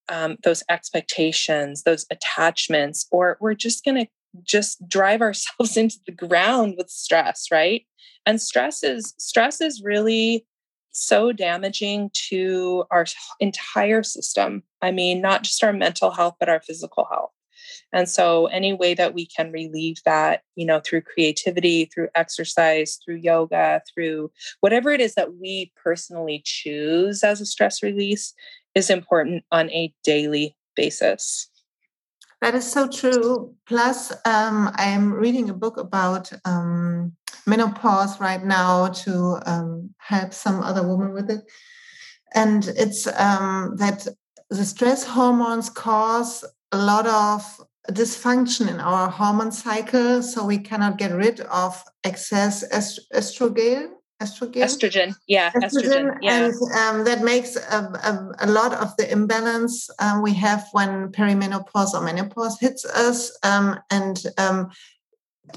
[0.10, 4.08] um, those expectations, those attachments, or we're just going to
[4.42, 7.86] just drive ourselves into the ground with stress, right?
[8.26, 10.46] And stress is stress is really
[10.92, 13.06] so damaging to our
[13.40, 14.64] entire system.
[14.82, 17.32] I mean, not just our mental health, but our physical health.
[17.92, 23.00] And so, any way that we can relieve that, you know, through creativity, through exercise,
[23.04, 28.34] through yoga, through whatever it is that we personally choose as a stress release
[28.76, 31.50] is important on a daily basis.
[32.44, 33.56] That is so true.
[33.66, 37.14] Plus, um, I'm reading a book about um,
[37.48, 41.50] menopause right now to um, help some other woman with it.
[42.36, 44.06] And it's um, that
[44.50, 47.46] the stress hormones cause a lot of
[47.90, 53.92] dysfunction in our hormone cycle, so we cannot get rid of excess est- estrogen.
[54.24, 54.64] Estrogen.
[54.64, 56.46] Estrogen, yeah, estrogen, estrogen yeah.
[56.46, 61.12] and um, that makes a, a, a, lot of the imbalance um, we have when
[61.12, 63.38] perimenopause or menopause hits us.
[63.44, 64.72] Um, and um,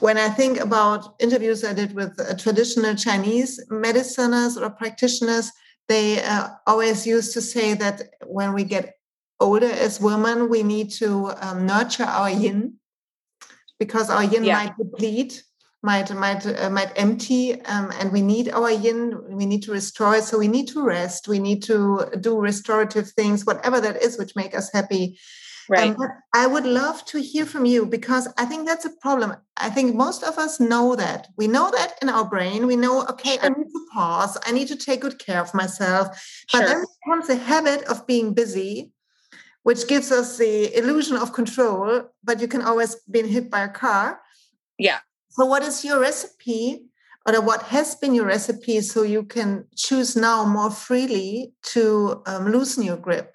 [0.01, 5.51] when I think about interviews I did with uh, traditional Chinese mediciners or practitioners,
[5.89, 8.95] they uh, always used to say that when we get
[9.41, 12.75] older as women, we need to um, nurture our yin
[13.79, 14.65] because our yin yeah.
[14.65, 15.45] might deplete,
[15.91, 19.03] might might uh, might empty, um, and we need our yin.
[19.41, 20.25] We need to restore it.
[20.25, 21.29] So we need to rest.
[21.29, 21.79] We need to
[22.27, 25.19] do restorative things, whatever that is, which make us happy.
[25.69, 25.91] Right.
[25.91, 26.09] Um,
[26.43, 29.37] I would love to hear from you because I think that's a problem.
[29.57, 31.29] I think most of us know that.
[31.41, 32.67] We know that in our brain.
[32.67, 33.45] We know, okay, sure.
[33.45, 34.39] I need to pause.
[34.47, 36.07] I need to take good care of myself.
[36.53, 36.69] But sure.
[36.69, 38.93] then comes the habit of being busy
[39.67, 41.85] which gives us the illusion of control,
[42.23, 44.21] but you can always be hit by a car.
[44.79, 45.01] Yeah.
[45.37, 46.87] So, what is your recipe,
[47.27, 52.51] or what has been your recipe, so you can choose now more freely to um,
[52.51, 53.35] loosen your grip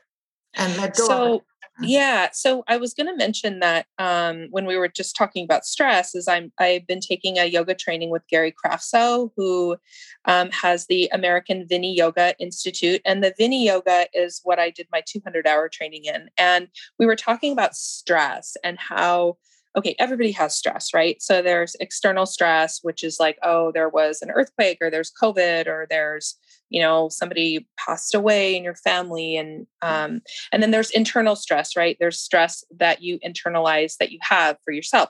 [0.55, 1.05] and let go?
[1.05, 1.41] So,
[1.83, 5.65] yeah so i was going to mention that um, when we were just talking about
[5.65, 9.77] stress is i'm i've been taking a yoga training with Gary Kraftsow who
[10.25, 15.47] um, has the american Viniyoga institute and the Viniyoga is what i did my 200
[15.47, 16.67] hour training in and
[16.99, 19.37] we were talking about stress and how
[19.77, 21.21] okay, everybody has stress, right?
[21.21, 25.67] So there's external stress, which is like, oh, there was an earthquake or there's COVID
[25.67, 26.35] or there's,
[26.69, 29.37] you know, somebody passed away in your family.
[29.37, 31.95] And um, and then there's internal stress, right?
[31.99, 35.09] There's stress that you internalize that you have for yourself.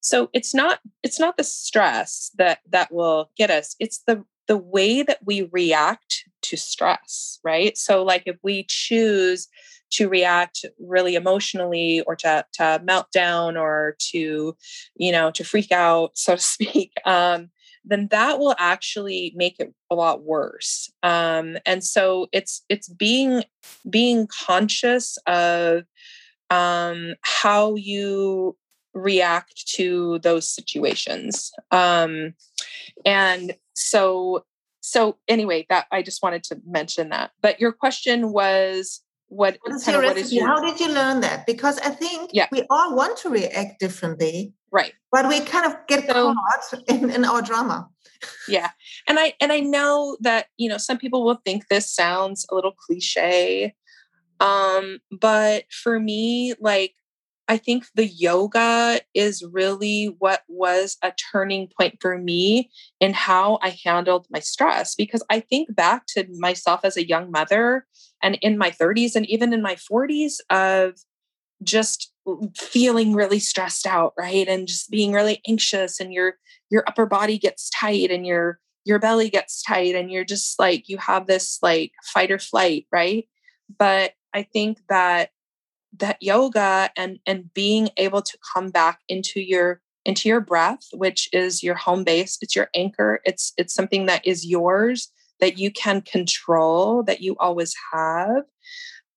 [0.00, 3.76] So it's not it's not the stress that that will get us.
[3.78, 7.78] It's the the way that we react to stress, right?
[7.78, 9.48] So like if we choose
[9.92, 14.56] to react really emotionally or to, to melt down or to
[14.96, 17.50] you know to freak out so to speak um,
[17.84, 20.90] then that will actually make it a lot worse.
[21.02, 23.44] Um, and so it's it's being
[23.88, 25.84] being conscious of
[26.50, 28.56] um, how you
[28.94, 31.50] react to those situations.
[31.70, 32.34] Um,
[33.04, 34.44] and so
[34.84, 37.30] so anyway that i just wanted to mention that.
[37.40, 39.00] But your question was
[39.32, 40.36] what, what is your recipe?
[40.36, 40.46] Your...
[40.46, 41.46] How did you learn that?
[41.46, 42.48] Because I think yeah.
[42.52, 44.52] we all want to react differently.
[44.70, 44.92] Right.
[45.10, 47.88] But we kind of get so, caught in, in our drama.
[48.46, 48.70] Yeah.
[49.08, 52.54] And I and I know that, you know, some people will think this sounds a
[52.54, 53.74] little cliche.
[54.38, 56.94] Um, but for me, like
[57.52, 63.58] I think the yoga is really what was a turning point for me in how
[63.60, 64.94] I handled my stress.
[64.94, 67.86] Because I think back to myself as a young mother
[68.22, 70.94] and in my 30s and even in my 40s of
[71.62, 72.10] just
[72.56, 74.48] feeling really stressed out, right?
[74.48, 76.36] And just being really anxious and your
[76.70, 80.88] your upper body gets tight and your your belly gets tight and you're just like
[80.88, 83.28] you have this like fight or flight, right?
[83.78, 85.32] But I think that
[85.98, 91.28] that yoga and and being able to come back into your into your breath which
[91.32, 95.70] is your home base it's your anchor it's it's something that is yours that you
[95.70, 98.44] can control that you always have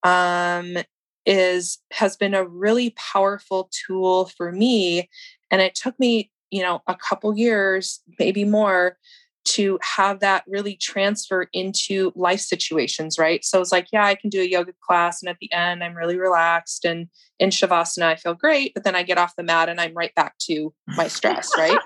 [0.03, 0.77] um
[1.25, 5.09] is has been a really powerful tool for me
[5.49, 8.97] and it took me you know a couple years maybe more
[9.45, 13.45] to have that really transfer into life situations, right?
[13.45, 15.95] So it's like, yeah, I can do a yoga class, and at the end, I'm
[15.95, 17.07] really relaxed, and
[17.39, 18.73] in shavasana, I feel great.
[18.73, 21.79] But then I get off the mat, and I'm right back to my stress, right?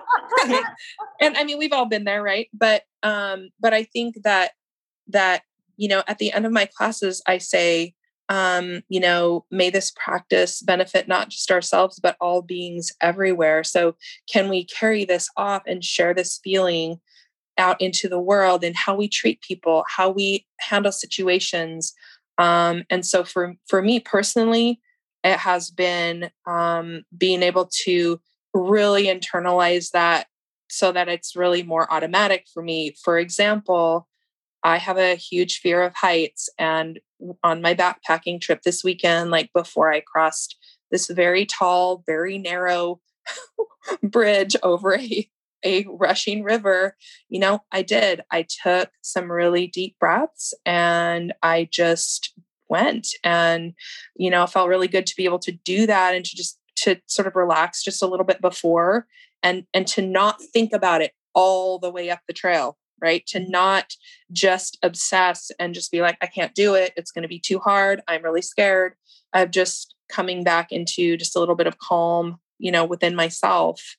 [1.21, 2.47] and I mean, we've all been there, right?
[2.53, 4.51] But um, but I think that
[5.09, 5.43] that
[5.79, 7.93] you know, at the end of my classes, I say,
[8.27, 13.63] um, you know, may this practice benefit not just ourselves, but all beings everywhere.
[13.63, 13.95] So,
[14.31, 16.99] can we carry this off and share this feeling
[17.59, 21.93] out into the world and how we treat people, how we handle situations.
[22.37, 24.79] Um, and so for for me personally,
[25.23, 28.19] it has been um, being able to
[28.53, 30.27] really internalize that
[30.69, 32.95] so that it's really more automatic for me.
[33.03, 34.07] For example,
[34.63, 36.99] I have a huge fear of heights, and
[37.43, 40.57] on my backpacking trip this weekend, like before I crossed
[40.91, 43.01] this very tall, very narrow
[44.03, 45.29] bridge over a
[45.65, 46.95] a rushing river,
[47.29, 48.21] you know, I did.
[48.31, 52.33] I took some really deep breaths and I just
[52.69, 53.73] went and,
[54.15, 56.97] you know, felt really good to be able to do that and to just to
[57.07, 59.05] sort of relax just a little bit before
[59.43, 63.25] and and to not think about it all the way up the trail right?
[63.27, 63.51] To mm-hmm.
[63.51, 63.95] not
[64.31, 66.93] just obsess and just be like, I can't do it.
[66.95, 68.01] It's going to be too hard.
[68.07, 68.93] I'm really scared.
[69.33, 73.95] Of just coming back into just a little bit of calm, you know, within myself.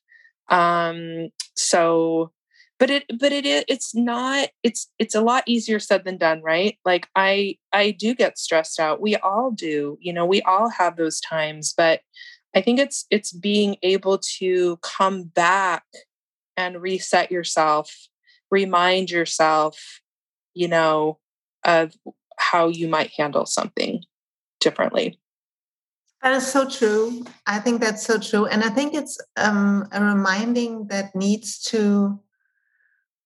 [0.49, 2.31] Um, so
[2.79, 6.77] but it but it it's not it's it's a lot easier said than done right?
[6.83, 9.01] Like i i do get stressed out.
[9.01, 12.01] We all do you know we all have those times but
[12.55, 15.83] i think it's it's being able to come back
[16.57, 17.93] and reset yourself
[18.49, 20.01] remind yourself
[20.53, 21.19] you know
[21.63, 21.93] of
[22.37, 24.03] how you might handle something
[24.59, 25.20] differently
[26.21, 27.25] that is so true.
[27.47, 28.45] I think that's so true.
[28.45, 32.19] And i think it's um, a reminding that needs to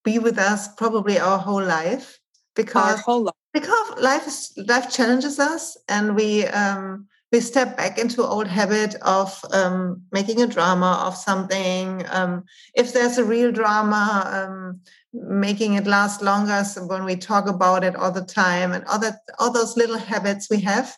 [0.03, 2.19] be with us probably our whole life
[2.55, 3.35] because our whole life.
[3.53, 8.95] because life is life challenges us and we um, we step back into old habit
[9.01, 12.05] of um, making a drama of something.
[12.09, 12.43] Um,
[12.75, 14.79] if there's a real drama um,
[15.11, 18.99] making it last longer so when we talk about it all the time and all
[18.99, 20.95] that all those little habits we have.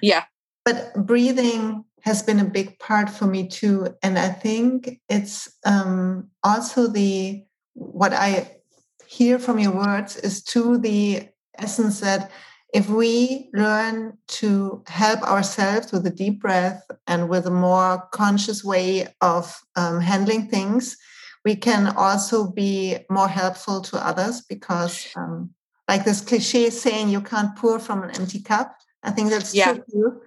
[0.00, 0.24] Yeah
[0.70, 6.30] but breathing has been a big part for me too and i think it's um,
[6.42, 7.44] also the
[7.80, 8.58] what I
[9.06, 11.28] hear from your words is to the
[11.58, 12.30] essence that
[12.72, 18.62] if we learn to help ourselves with a deep breath and with a more conscious
[18.62, 20.96] way of um, handling things,
[21.44, 25.50] we can also be more helpful to others because, um,
[25.88, 28.76] like this cliche saying, you can't pour from an empty cup.
[29.02, 29.78] I think that's yeah.
[29.90, 30.20] true.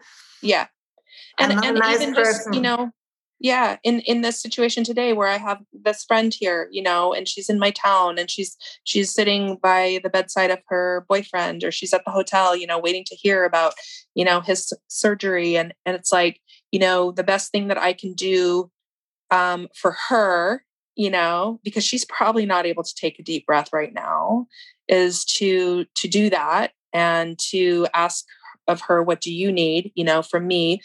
[0.43, 0.67] Yeah.
[1.39, 2.53] And, and nice even person.
[2.53, 2.91] just, you know,
[3.43, 7.27] yeah in in this situation today where i have this friend here you know and
[7.27, 11.71] she's in my town and she's she's sitting by the bedside of her boyfriend or
[11.71, 13.73] she's at the hotel you know waiting to hear about
[14.15, 16.39] you know his surgery and and it's like
[16.71, 18.71] you know the best thing that i can do
[19.29, 20.63] um for her
[20.95, 24.47] you know because she's probably not able to take a deep breath right now
[24.87, 28.25] is to to do that and to ask
[28.67, 29.91] of her what do you need?
[29.95, 30.81] you know from me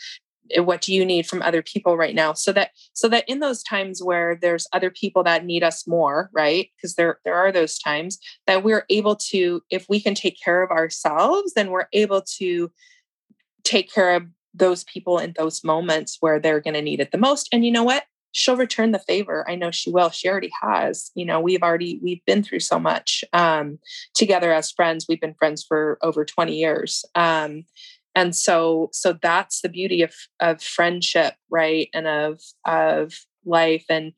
[0.54, 2.32] Eh, what do you need from other people right now?
[2.32, 6.30] So that so that in those times where there's other people that need us more
[6.32, 10.38] right because there there are those times that we're able to if we can take
[10.42, 12.70] care of ourselves then we're able to
[13.64, 17.18] take care of those people in those moments where they're going to need it the
[17.18, 20.50] most and you know what she'll return the favor i know she will she already
[20.62, 23.78] has you know we've already we've been through so much um
[24.14, 27.64] together as friends we've been friends for over 20 years um
[28.14, 33.14] and so so that's the beauty of of friendship right and of of
[33.44, 34.12] life and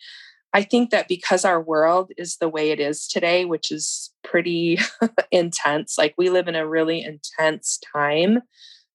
[0.53, 4.79] i think that because our world is the way it is today which is pretty
[5.31, 8.41] intense like we live in a really intense time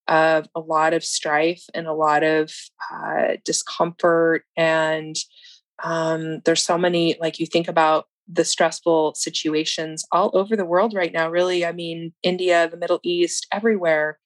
[0.07, 2.51] of a lot of strife and a lot of
[2.93, 5.15] uh, discomfort and
[5.83, 10.93] um, there's so many like you think about the stressful situations all over the world
[10.95, 14.17] right now really i mean india the middle east everywhere.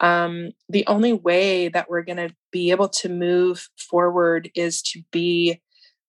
[0.00, 5.02] Um, the only way that we're going to be able to move forward is to
[5.10, 5.60] be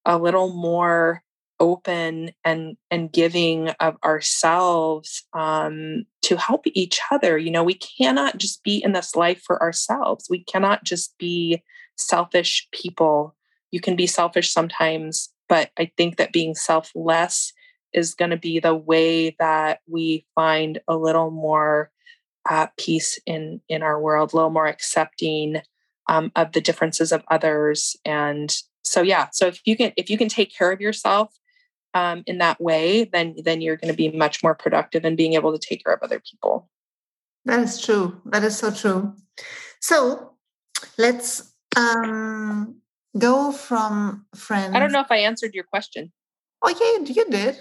[0.05, 1.23] a little more
[1.59, 8.37] open and and giving of ourselves um, to help each other you know we cannot
[8.37, 11.61] just be in this life for ourselves we cannot just be
[11.97, 13.35] selfish people
[13.71, 17.53] you can be selfish sometimes but i think that being selfless
[17.93, 21.91] is going to be the way that we find a little more
[22.49, 25.61] uh, peace in in our world, a little more accepting
[26.07, 27.95] um, of the differences of others.
[28.05, 29.27] And so, yeah.
[29.31, 31.33] So if you can if you can take care of yourself
[31.93, 35.33] um, in that way, then then you're going to be much more productive in being
[35.33, 36.69] able to take care of other people.
[37.45, 38.21] That is true.
[38.25, 39.15] That is so true.
[39.79, 40.33] So
[40.97, 42.75] let's um,
[43.17, 44.75] go from friends.
[44.75, 46.11] I don't know if I answered your question.
[46.61, 47.57] Oh yeah, you did.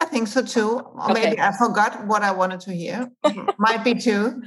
[0.00, 0.78] I think so too.
[0.78, 1.30] Or okay.
[1.30, 3.10] maybe I forgot what I wanted to hear.
[3.58, 4.42] Might be too.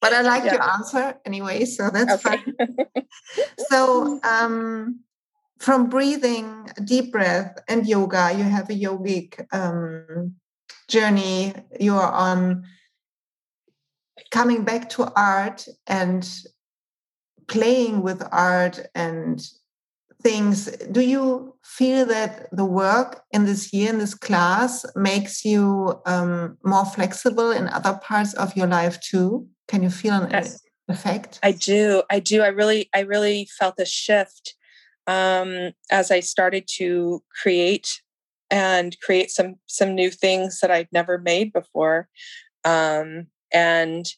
[0.00, 0.54] But I like yeah.
[0.54, 2.38] your answer anyway, so that's okay.
[2.38, 2.76] fine.
[3.68, 5.00] so um,
[5.60, 10.34] from breathing, deep breath, and yoga, you have a yogic um,
[10.88, 11.54] journey.
[11.78, 12.64] You are on
[14.30, 16.28] coming back to art and
[17.46, 19.46] playing with art and
[20.22, 20.66] things.
[20.90, 26.56] Do you feel that the work in this year in this class makes you um,
[26.64, 29.46] more flexible in other parts of your life too?
[29.68, 30.62] Can you feel an yes.
[30.88, 31.38] effect?
[31.42, 32.02] I do.
[32.10, 32.40] I do.
[32.40, 34.54] I really i really felt a shift
[35.10, 38.02] um, as i started to create
[38.50, 42.08] and create some some new things that i'd never made before
[42.64, 44.14] um, and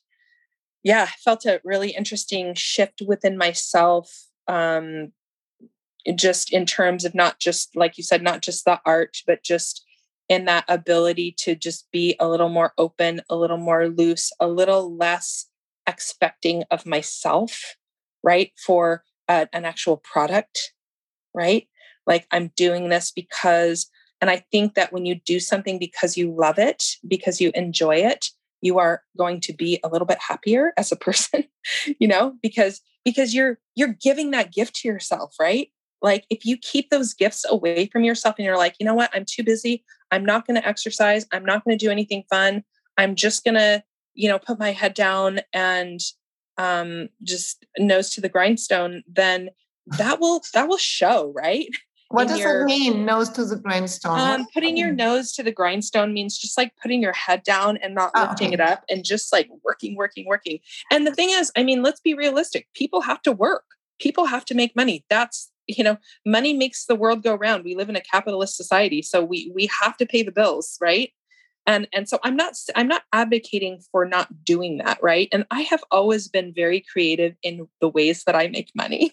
[0.82, 5.12] yeah i felt a really interesting shift within myself um,
[6.16, 9.84] just in terms of not just like you said not just the art but just
[10.28, 14.48] in that ability to just be a little more open, a little more loose, a
[14.48, 15.46] little less
[15.86, 17.76] expecting of myself,
[18.22, 18.52] right?
[18.56, 20.72] For a, an actual product,
[21.34, 21.68] right?
[22.06, 23.88] Like I'm doing this because,
[24.20, 27.96] and I think that when you do something because you love it, because you enjoy
[27.96, 28.26] it,
[28.60, 31.44] you are going to be a little bit happier as a person,
[31.98, 35.68] you know, because because you're you're giving that gift to yourself, right?
[36.00, 39.10] Like if you keep those gifts away from yourself and you're like, you know what,
[39.14, 39.84] I'm too busy.
[40.10, 41.26] I'm not going to exercise.
[41.32, 42.64] I'm not going to do anything fun.
[42.98, 43.82] I'm just going to,
[44.14, 46.00] you know, put my head down and
[46.58, 49.02] um, just nose to the grindstone.
[49.08, 49.50] Then
[49.86, 51.68] that will that will show, right?
[52.12, 54.18] What does your, it mean, nose to the grindstone?
[54.18, 57.94] Um, putting your nose to the grindstone means just like putting your head down and
[57.94, 58.54] not oh, lifting okay.
[58.54, 60.58] it up and just like working, working, working.
[60.90, 62.68] And the thing is, I mean, let's be realistic.
[62.74, 63.64] People have to work.
[63.98, 65.06] People have to make money.
[65.08, 69.00] That's you know money makes the world go round we live in a capitalist society
[69.00, 71.12] so we we have to pay the bills right
[71.66, 75.60] and and so i'm not i'm not advocating for not doing that right and i
[75.60, 79.12] have always been very creative in the ways that i make money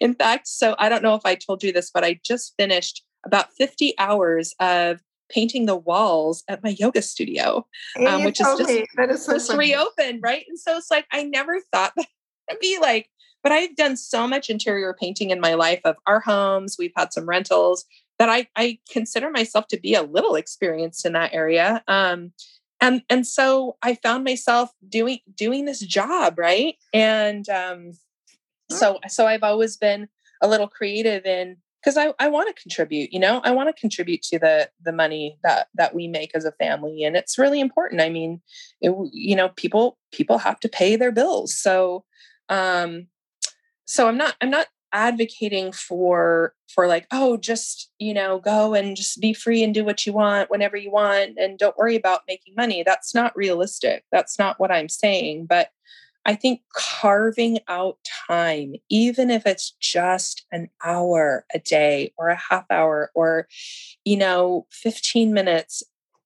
[0.00, 3.04] in fact so i don't know if i told you this but i just finished
[3.24, 7.66] about 50 hours of painting the walls at my yoga studio
[8.06, 11.22] um, which is just, that is so just reopened right and so it's like i
[11.22, 12.06] never thought that
[12.50, 13.10] would be like
[13.42, 16.76] but I've done so much interior painting in my life of our homes.
[16.78, 17.84] We've had some rentals
[18.18, 21.82] that I, I consider myself to be a little experienced in that area.
[21.86, 22.32] Um,
[22.80, 26.76] and and so I found myself doing doing this job, right?
[26.92, 27.92] And um,
[28.70, 30.08] so so I've always been
[30.42, 33.40] a little creative in because I, I want to contribute you know?
[33.44, 37.04] I want to contribute to the the money that that we make as a family
[37.04, 38.00] and it's really important.
[38.00, 38.40] I mean
[38.80, 41.54] it, you know people people have to pay their bills.
[41.54, 42.04] So
[42.48, 43.08] um
[43.84, 48.96] so i'm not i'm not advocating for for like oh just you know go and
[48.96, 52.22] just be free and do what you want whenever you want and don't worry about
[52.26, 52.82] making money.
[52.82, 54.04] That's not realistic.
[54.10, 55.68] That's not what i'm saying but
[56.28, 57.98] i think carving out
[58.28, 63.48] time even if it's just an hour a day or a half hour or
[64.04, 65.82] you know 15 minutes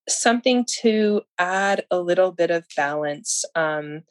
[0.08, 4.02] something to add a little bit of balance um,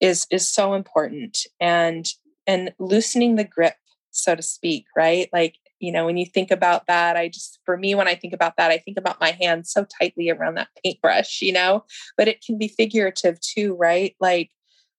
[0.00, 2.06] is is so important and
[2.46, 3.74] and loosening the grip
[4.10, 5.28] so to speak right?
[5.32, 8.32] Like you know when you think about that i just for me when i think
[8.32, 11.84] about that i think about my hand so tightly around that paintbrush you know?
[12.16, 14.16] But it can be figurative too right?
[14.20, 14.50] Like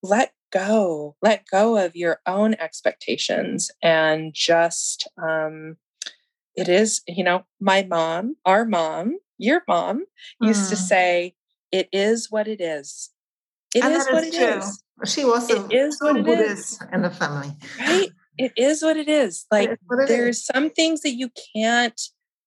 [0.02, 5.76] let go let go of your own expectations and just um
[6.56, 10.04] it is you know my mom our mom your mom
[10.40, 10.70] used mm.
[10.70, 11.34] to say
[11.70, 13.10] it is what it is
[13.74, 14.58] It and is what it true.
[14.58, 17.52] is she was it is what it is in the family.
[17.78, 18.10] Right?
[18.36, 19.46] It is what it is.
[19.50, 20.46] Like it there's is.
[20.46, 22.00] some things that you can't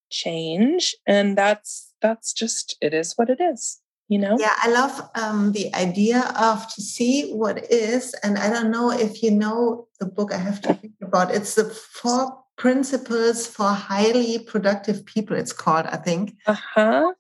[0.10, 0.96] change.
[1.08, 3.80] And that's that's just it is what it is.
[4.14, 4.36] You know?
[4.40, 8.92] Yeah, I love um, the idea of to see what is, and I don't know
[8.92, 11.34] if you know the book I have to think about.
[11.38, 17.12] It's the four principles for highly productive people it's called i think uh-huh.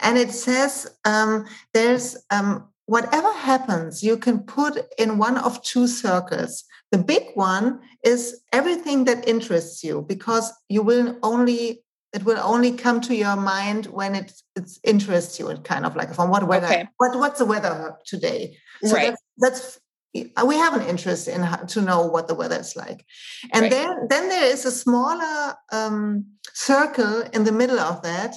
[0.00, 5.86] and it says um, there's um, whatever happens, you can put in one of two
[5.86, 6.64] circles.
[6.90, 12.72] The big one is everything that interests you because you will only it will only
[12.72, 16.46] come to your mind when it it interests you and kind of like from what
[16.46, 16.88] weather okay.
[16.98, 19.14] what what's the weather today so right.
[19.38, 19.78] that's,
[20.14, 23.04] that's we have an interest in how, to know what the weather is like
[23.52, 23.70] and right.
[23.70, 28.36] then then there is a smaller um, circle in the middle of that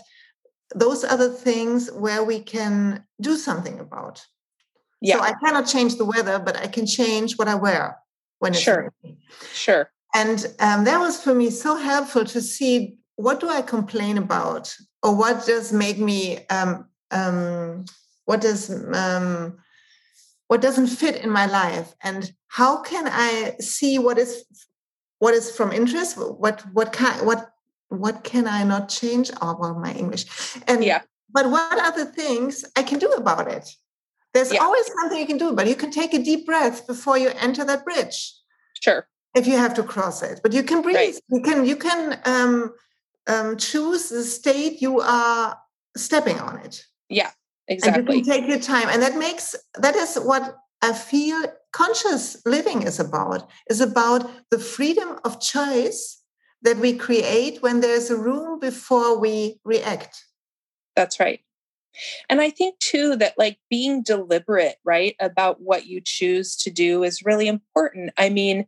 [0.73, 4.25] those are the things where we can do something about
[5.05, 5.17] yeah.
[5.17, 7.97] So I cannot change the weather, but I can change what I wear
[8.39, 8.91] when it's sure.
[9.03, 9.19] Raining.
[9.53, 9.91] Sure.
[10.13, 14.75] And um, that was for me so helpful to see what do I complain about,
[15.03, 17.85] or what does make me, um, um,
[18.25, 19.57] what does, um,
[20.47, 24.45] what doesn't fit in my life, and how can I see what is,
[25.19, 27.51] what is from interest, what what can what
[27.89, 29.31] what can I not change?
[29.41, 30.25] Oh, well, my English,
[30.67, 31.01] and yeah.
[31.31, 33.69] But what are the things I can do about it?
[34.33, 34.61] There's yeah.
[34.61, 37.65] always something you can do, but you can take a deep breath before you enter
[37.65, 38.33] that bridge.
[38.81, 39.07] Sure.
[39.35, 40.95] If you have to cross it, but you can breathe.
[40.95, 41.15] Right.
[41.29, 42.73] You can you can um,
[43.27, 45.57] um, choose the state you are
[45.97, 46.83] stepping on it.
[47.09, 47.31] Yeah,
[47.67, 48.01] exactly.
[48.01, 52.41] And you can take your time, and that makes that is what I feel conscious
[52.45, 53.49] living is about.
[53.69, 56.21] Is about the freedom of choice
[56.61, 60.25] that we create when there's a room before we react.
[60.95, 61.41] That's right.
[62.29, 67.03] And I think too that like being deliberate, right, about what you choose to do
[67.03, 68.11] is really important.
[68.17, 68.65] I mean,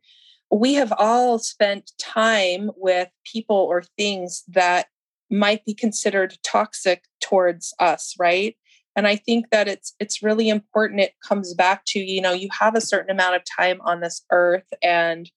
[0.52, 4.88] we have all spent time with people or things that
[5.30, 8.56] might be considered toxic towards us right?
[8.95, 12.50] And i think that it's it's really important it comes back to you know you
[12.60, 15.30] have a certain amount of time on this earth and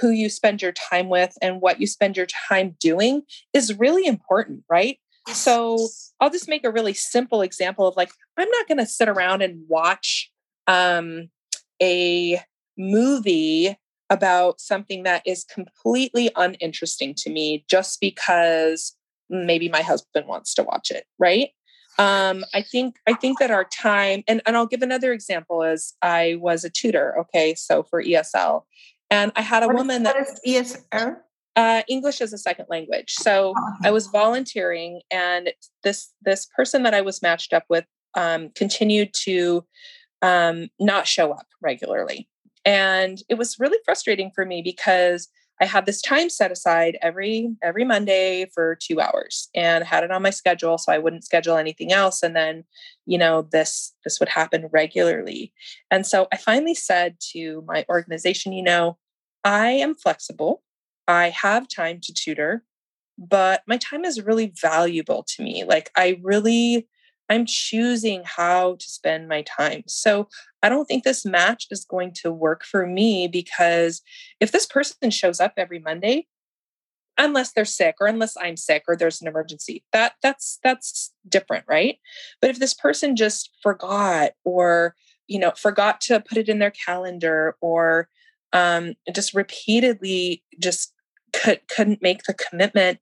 [0.00, 4.06] who you spend your time with and what you spend your time doing is really
[4.06, 4.98] important right?
[5.32, 5.88] So
[6.20, 9.42] i'll just make a really simple example of like i'm not going to sit around
[9.42, 10.30] and watch
[10.68, 11.28] um,
[11.82, 12.40] a
[12.76, 13.76] movie
[14.10, 18.96] about something that is completely uninteresting to me just because
[19.28, 21.50] maybe my husband wants to watch it right?
[21.98, 25.94] Um, i think i think that our time and, and i'll give another example as
[26.00, 28.62] i was a tutor okay so for esl
[29.10, 31.16] and i had a what woman is, that is esl
[31.56, 33.14] uh, english as a second language.
[33.14, 35.52] So oh, i was volunteering and
[35.82, 37.84] this this person that i was matched up with
[38.14, 39.64] um, continued to
[40.22, 42.28] um, not show up regularly
[42.64, 45.28] and it was really frustrating for me because
[45.60, 50.10] I had this time set aside every every Monday for 2 hours and had it
[50.10, 52.64] on my schedule so I wouldn't schedule anything else and then
[53.06, 55.52] you know this this would happen regularly.
[55.90, 58.98] And so I finally said to my organization, you know,
[59.44, 60.62] I am flexible.
[61.06, 62.64] I have time to tutor,
[63.16, 65.64] but my time is really valuable to me.
[65.64, 66.86] Like I really
[67.28, 69.82] I'm choosing how to spend my time.
[69.86, 70.28] So
[70.62, 74.00] I don't think this match is going to work for me because
[74.40, 76.26] if this person shows up every Monday,
[77.18, 81.64] unless they're sick or unless I'm sick or there's an emergency, that that's that's different,
[81.68, 81.98] right?
[82.40, 84.94] But if this person just forgot or
[85.26, 88.08] you know forgot to put it in their calendar or
[88.52, 90.94] um, just repeatedly just
[91.34, 92.98] could, couldn't make the commitment,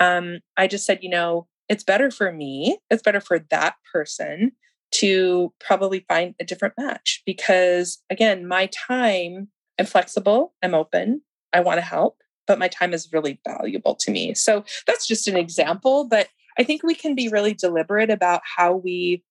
[0.00, 4.52] um, I just said, you know, it's better for me, it's better for that person
[4.90, 9.48] to probably find a different match because, again, my time,
[9.78, 14.10] I'm flexible, I'm open, I want to help, but my time is really valuable to
[14.10, 14.34] me.
[14.34, 18.74] So that's just an example, but I think we can be really deliberate about how
[18.74, 19.22] we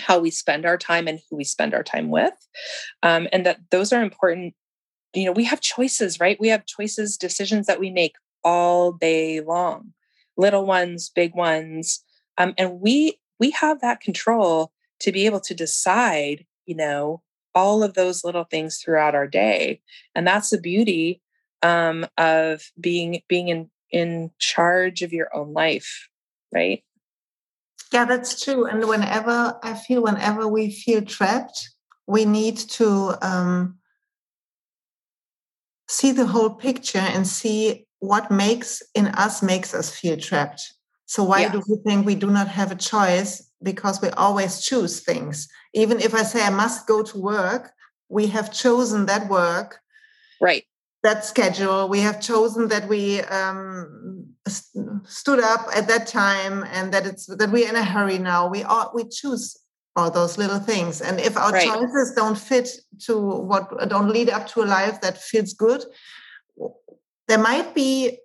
[0.00, 2.32] how we spend our time and who we spend our time with
[3.02, 4.54] um, and that those are important
[5.14, 9.40] you know we have choices right we have choices decisions that we make all day
[9.40, 9.92] long
[10.36, 12.04] little ones, big ones.
[12.38, 17.22] Um, and we we have that control to be able to decide, you know,
[17.54, 19.80] all of those little things throughout our day.
[20.14, 21.20] And that's the beauty
[21.62, 26.08] um, of being being in in charge of your own life,
[26.52, 26.82] right?
[27.92, 28.64] Yeah, that's true.
[28.64, 31.70] And whenever I feel, whenever we feel trapped,
[32.06, 33.78] we need to um,
[35.88, 40.74] see the whole picture and see what makes in us makes us feel trapped.
[41.06, 43.48] So why do we think we do not have a choice?
[43.62, 45.48] Because we always choose things.
[45.72, 47.70] Even if I say I must go to work,
[48.08, 49.78] we have chosen that work.
[50.40, 50.64] Right.
[51.04, 51.88] That schedule.
[51.88, 57.26] We have chosen that we um, st- stood up at that time and that it's
[57.26, 58.48] that we're in a hurry now.
[58.48, 59.56] We are we choose
[59.94, 61.00] all those little things.
[61.00, 61.68] And if our right.
[61.68, 62.68] choices don't fit
[63.06, 65.84] to what don't lead up to a life that feels good,
[67.32, 68.18] there might be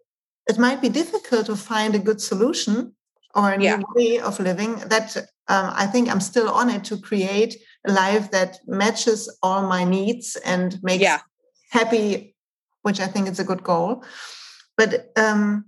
[0.49, 2.93] it might be difficult to find a good solution
[3.35, 3.77] or a yeah.
[3.77, 5.15] new way of living that
[5.53, 7.55] um, i think i'm still on it to create
[7.87, 11.19] a life that matches all my needs and makes yeah.
[11.69, 12.35] happy
[12.81, 14.03] which i think is a good goal
[14.75, 15.63] but um,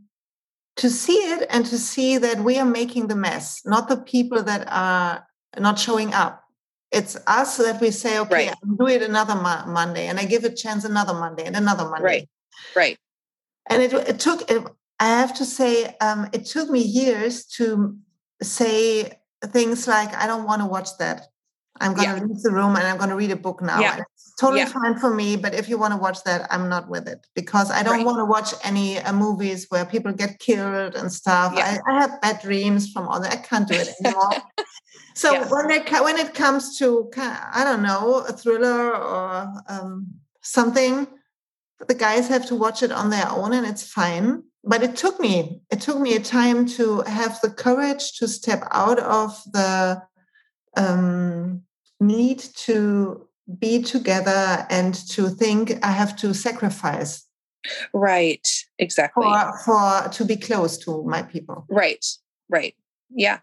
[0.76, 4.44] to see it and to see that we are making the mess not the people
[4.44, 5.26] that are
[5.58, 6.44] not showing up
[6.92, 8.50] it's us that we say okay right.
[8.50, 11.88] i'll do it another mo- monday and i give a chance another monday and another
[11.90, 12.30] monday right
[12.76, 13.00] right
[13.70, 14.64] and it, it took it,
[15.00, 17.98] i have to say um, it took me years to
[18.42, 19.12] say
[19.46, 21.28] things like i don't want to watch that
[21.80, 22.24] i'm going to yeah.
[22.24, 24.00] leave the room and i'm going to read a book now yeah.
[24.00, 24.66] it's totally yeah.
[24.66, 27.72] fine for me but if you want to watch that i'm not with it because
[27.72, 28.06] i don't right.
[28.06, 32.22] want to watch any uh, movies where people get killed and stuff I, I, have
[32.22, 34.32] bad dreams from all that i can't do it anymore
[35.14, 40.08] so when it when it comes to i don't know a thriller or um,
[40.42, 41.08] something
[41.88, 44.44] the guys have to watch it on their own and it's fine.
[44.64, 48.64] But it took me it took me a time to have the courage to step
[48.72, 50.02] out of the
[50.76, 51.64] um,
[52.00, 53.28] need to
[53.58, 57.26] be together and to think i have to sacrifice.
[57.94, 59.24] Right exactly.
[59.24, 61.66] For, for to be close to my people.
[61.70, 62.06] Right
[62.50, 62.76] right.
[63.10, 63.40] Yeah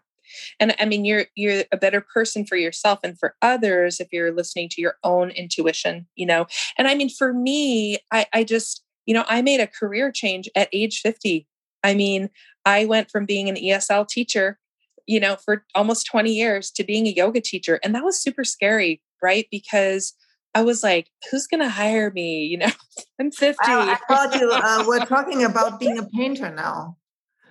[0.59, 4.31] and i mean you're you're a better person for yourself and for others if you're
[4.31, 6.45] listening to your own intuition you know
[6.77, 10.49] and i mean for me i i just you know i made a career change
[10.55, 11.47] at age 50
[11.83, 12.29] i mean
[12.65, 14.59] i went from being an esl teacher
[15.05, 18.43] you know for almost 20 years to being a yoga teacher and that was super
[18.43, 20.13] scary right because
[20.55, 22.45] I was like, who's going to hire me?
[22.45, 22.71] You know,
[23.19, 23.57] I'm 50.
[23.63, 26.97] I, I thought you uh, were talking about being a painter now.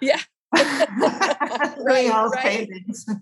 [0.00, 0.20] Yeah.
[0.54, 2.68] right, right.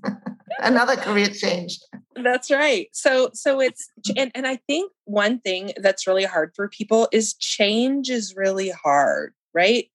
[0.60, 1.78] Another career change.
[2.16, 2.88] That's right.
[2.92, 7.34] So so it's and and I think one thing that's really hard for people is
[7.34, 9.88] change is really hard, right?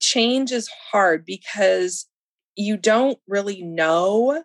[0.00, 2.06] Change is hard because
[2.56, 4.42] you don't really know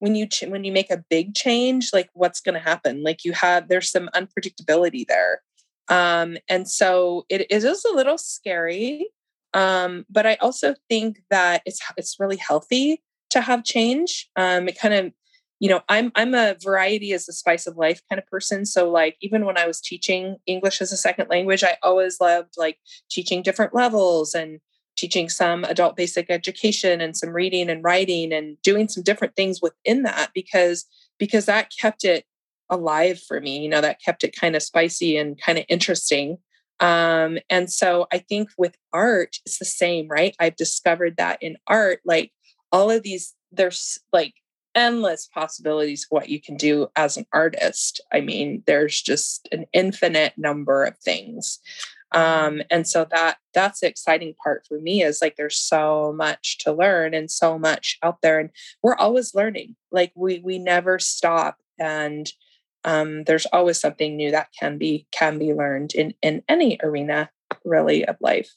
[0.00, 3.24] when you ch- when you make a big change like what's going to happen like
[3.24, 5.42] you have there's some unpredictability there
[5.88, 9.08] um and so it, it is a little scary
[9.54, 14.28] um but i also think that it's it's really healthy to have change.
[14.36, 15.12] Um it kind of
[15.60, 18.64] you know i'm i'm a variety is the spice of life kind of person.
[18.64, 22.54] So like even when i was teaching english as a second language i always loved
[22.56, 22.78] like
[23.10, 24.60] teaching different levels and
[24.96, 29.60] teaching some adult basic education and some reading and writing and doing some different things
[29.62, 30.86] within that because
[31.18, 32.24] because that kept it
[32.70, 36.38] alive for me you know that kept it kind of spicy and kind of interesting
[36.80, 40.34] um and so i think with art it's the same right?
[40.38, 42.32] I've discovered that in art like
[42.72, 44.34] all of these there's like
[44.74, 48.00] endless possibilities of what you can do as an artist.
[48.12, 51.58] I mean there's just an infinite number of things.
[52.12, 56.58] Um, and so that that's the exciting part for me is like there's so much
[56.58, 58.50] to learn and so much out there and
[58.82, 59.76] we're always learning.
[59.90, 62.30] Like we we never stop and
[62.84, 67.30] um, there's always something new that can be can be learned in in any arena
[67.64, 68.50] really of life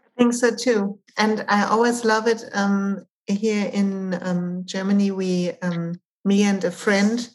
[0.00, 5.52] i think so too and i always love it um, here in um, germany we
[5.62, 7.30] um, me and a friend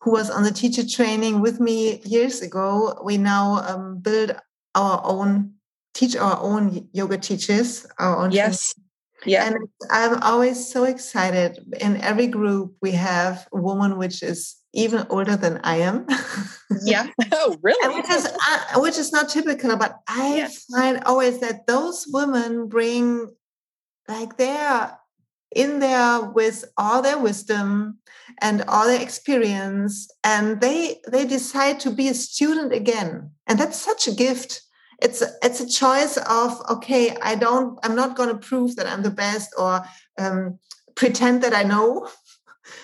[0.00, 4.32] who was on the teacher training with me years ago, we now um, build
[4.74, 5.54] our own,
[5.94, 8.32] teach our own yoga teachers, our own.
[8.32, 8.74] Yes.
[8.74, 8.89] Training.
[9.26, 9.46] Yeah.
[9.46, 11.58] And I'm always so excited.
[11.80, 16.06] In every group, we have a woman which is even older than I am.
[16.84, 17.08] yeah.
[17.32, 17.96] Oh, really?
[17.96, 23.28] which is uh, which is not typical, but I find always that those women bring
[24.08, 24.96] like they're
[25.54, 27.98] in there with all their wisdom
[28.40, 33.78] and all their experience and they they decide to be a student again and that's
[33.78, 34.62] such a gift
[35.02, 38.86] it's a, it's a choice of okay i don't i'm not going to prove that
[38.86, 39.82] i'm the best or
[40.18, 40.58] um,
[40.94, 42.08] pretend that i know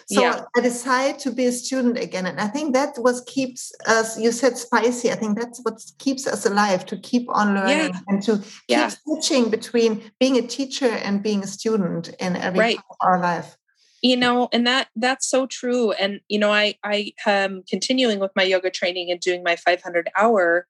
[0.06, 0.44] so yeah.
[0.56, 2.26] I decide to be a student again.
[2.26, 5.10] And I think that what keeps us, you said spicy.
[5.10, 8.00] I think that's what keeps us alive to keep on learning yeah.
[8.08, 8.88] and to yeah.
[8.88, 12.76] keep switching between being a teacher and being a student in every right.
[12.76, 13.56] part of our life
[14.02, 18.30] you know and that that's so true and you know i i am continuing with
[18.36, 20.66] my yoga training and doing my 500 hour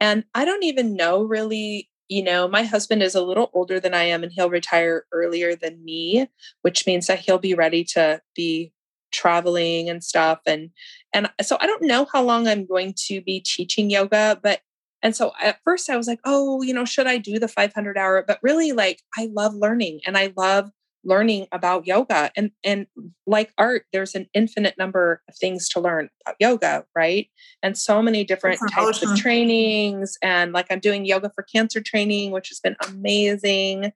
[0.00, 3.94] and i don't even know really you know, my husband is a little older than
[3.94, 6.26] I am and he'll retire earlier than me,
[6.62, 8.72] which means that he'll be ready to be
[9.12, 10.70] traveling and stuff and
[11.12, 14.60] and so I don't know how long I'm going to be teaching yoga, but
[15.02, 17.96] and so at first I was like, "Oh, you know, should I do the 500
[17.96, 20.70] hour?" But really like I love learning and I love
[21.04, 22.86] learning about yoga and and
[23.26, 27.28] like art there's an infinite number of things to learn about yoga right
[27.62, 29.12] and so many different That's types awesome.
[29.12, 33.92] of trainings and like i'm doing yoga for cancer training which has been amazing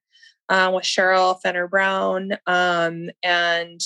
[0.48, 3.80] uh, with cheryl fenner brown um, and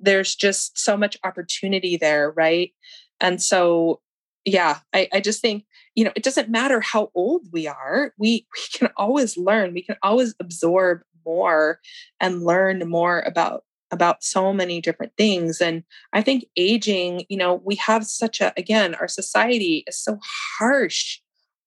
[0.00, 2.72] there's just so much opportunity there right
[3.20, 4.00] and so
[4.44, 5.64] yeah I, I just think
[5.94, 9.82] you know it doesn't matter how old we are we we can always learn we
[9.82, 11.80] can always absorb more
[12.20, 17.60] and learn more about about so many different things and i think aging you know
[17.64, 20.18] we have such a again our society is so
[20.58, 21.18] harsh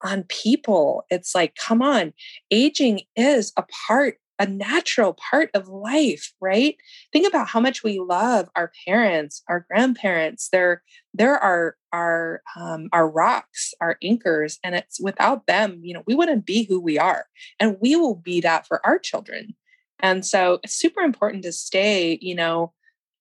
[0.05, 1.05] on people.
[1.09, 2.13] It's like come on
[2.51, 6.75] aging is a part a natural part of life right?
[7.13, 10.49] Think about how much we love our parents our grandparents.
[10.51, 10.81] They're
[11.13, 16.15] they're our our um, our rocks our anchors and it's without them you know we
[16.15, 17.25] wouldn't be who we are
[17.59, 19.55] and we will be that for our children.
[19.99, 22.73] And so it's super important to stay you know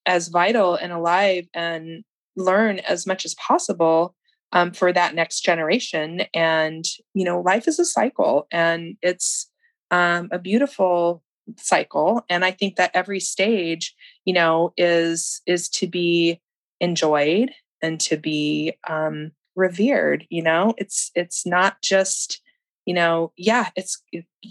[0.07, 2.05] as vital and alive and
[2.37, 4.15] learn as much as possible
[4.53, 6.23] um, for that next generation.
[6.35, 6.85] And
[7.15, 9.51] you know life is a cycle and it's
[9.95, 11.23] um, a beautiful
[11.57, 16.41] cycle and i think that every stage you know is is to be
[16.81, 17.51] enjoyed
[17.83, 20.75] and to be um, revered you know?
[20.79, 22.41] It's it's not just
[22.87, 24.03] you know yeah it's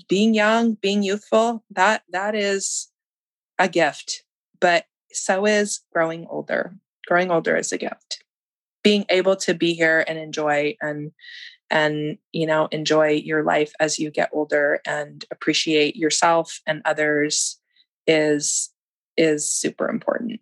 [0.08, 2.92] being young being youthful that that is
[3.60, 4.24] a gift
[4.60, 6.74] but so is growing older.
[7.08, 8.24] Growing older is a gift.
[8.84, 11.12] Being able to be here and enjoy and
[11.74, 17.60] and you know enjoy your life as you get older and appreciate yourself and others
[18.08, 18.70] is
[19.18, 20.40] is super important.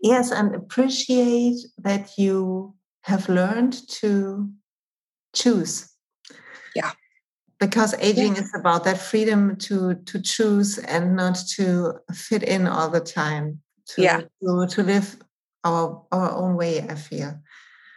[0.00, 4.50] Yes and appreciate that you have learned to
[5.34, 5.90] choose.
[6.76, 6.92] Yeah.
[7.58, 8.42] Because aging yeah.
[8.42, 13.60] is about that freedom to to choose and not to fit in all the time
[13.88, 15.16] to, yeah to, to live
[15.64, 17.34] our our own way i feel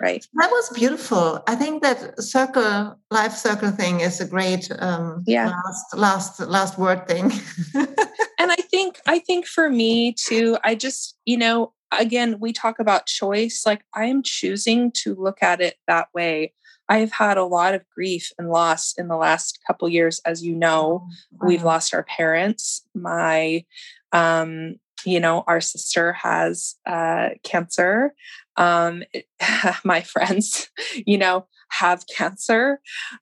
[0.01, 5.23] right that was beautiful i think that circle life circle thing is a great um
[5.27, 7.31] yeah last last last word thing
[7.75, 12.79] and i think i think for me too i just you know again we talk
[12.79, 16.53] about choice like i'm choosing to look at it that way
[16.91, 20.19] I've had a lot of grief and loss in the last couple years.
[20.25, 21.47] As you know, wow.
[21.47, 22.85] we've lost our parents.
[22.93, 23.63] My,
[24.11, 24.75] um,
[25.05, 28.13] you know, our sister has uh, cancer.
[28.57, 29.25] Um, it,
[29.83, 30.69] my friends,
[31.05, 32.79] you know, have cancer.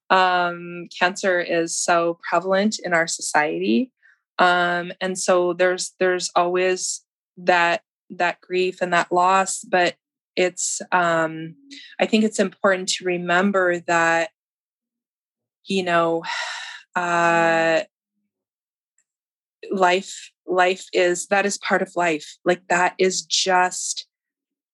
[0.10, 3.92] Um, cancer is so prevalent in our society,
[4.40, 7.02] um, and so there's there's always
[7.38, 9.64] that that grief and that loss.
[9.64, 9.96] But
[10.40, 11.56] it's um,
[12.00, 14.30] i think it's important to remember that
[15.66, 16.24] you know
[16.96, 17.82] uh,
[19.70, 24.08] life life is that is part of life like that is just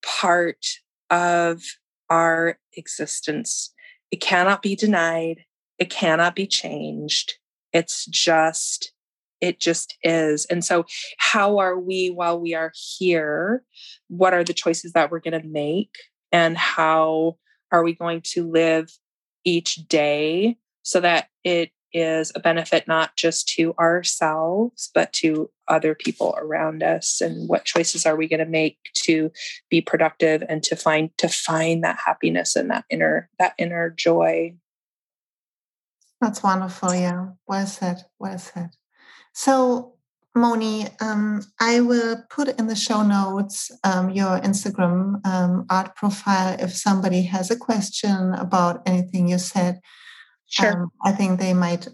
[0.06, 0.66] part
[1.10, 1.62] of
[2.10, 3.74] our existence
[4.12, 5.44] it cannot be denied
[5.80, 7.34] it cannot be changed
[7.74, 8.94] it's just
[9.42, 10.46] it just is.
[10.46, 10.86] And so,
[11.18, 13.64] how are we while we are here?
[14.08, 15.94] What are the choices that we're going to make?
[16.32, 17.38] And how
[17.72, 18.90] are we going to live
[19.44, 25.96] each day so that it is a benefit not just to ourselves, but to other
[25.96, 27.22] people around us?
[27.22, 29.32] And what choices are we going to make to
[29.70, 34.56] be productive and to find to find that happiness and that inner that inner joy?
[36.20, 36.94] That's wonderful.
[36.94, 37.30] Yeah.
[37.48, 38.04] Well said.
[38.20, 38.72] Well said.
[39.34, 39.94] So,
[40.36, 46.58] Moni, um, I will put in the show notes um, your Instagram um, art profile
[46.60, 49.80] if somebody has a question about anything you said.
[50.56, 50.84] Sure.
[50.84, 51.88] Um, I think they might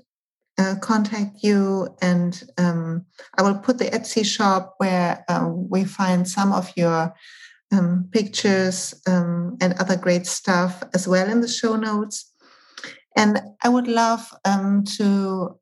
[0.58, 3.06] uh, contact you, and um,
[3.38, 7.14] I will put the Etsy shop where uh, we find some of your
[7.72, 12.32] um, pictures and other great stuff as well in the show notes.
[13.16, 15.58] And I would love to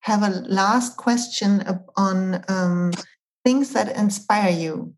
[0.00, 1.62] have a last question
[1.96, 2.92] on um,
[3.44, 4.94] things that inspire you.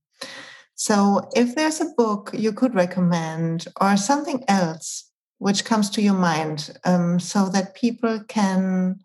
[0.74, 5.05] So, if there's a book you could recommend or something else
[5.38, 9.00] which comes to your mind, um, so that people can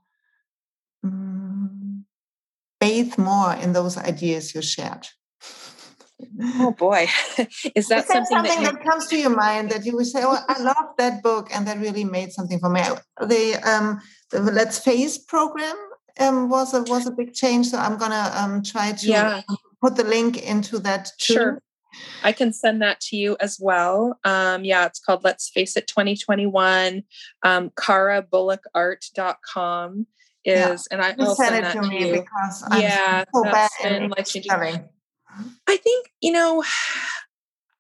[1.04, 2.06] um,
[2.80, 5.08] bathe more in those ideas you shared.
[6.42, 7.08] Oh boy,
[7.76, 10.38] is that, something, something that, that, comes to your mind that you would say, "Oh,
[10.48, 12.82] I love that book," and that really made something for me?
[13.20, 15.76] The, um, the Let's Face program
[16.20, 17.68] um, was a was a big change.
[17.68, 19.42] So I'm gonna um, try to yeah.
[19.82, 21.34] put the link into that too.
[21.34, 21.62] Sure.
[22.24, 24.20] I can send that to you as well.
[24.24, 27.04] Um, yeah, it's called Let's Face It 2021.
[27.44, 30.08] Um, KaraBullockArt.com
[30.44, 30.78] is, yeah.
[30.92, 32.14] and I will send, send it to, me you.
[32.22, 33.70] because I'm yeah, so bad
[34.18, 34.52] life changing.
[35.68, 36.64] I think you know.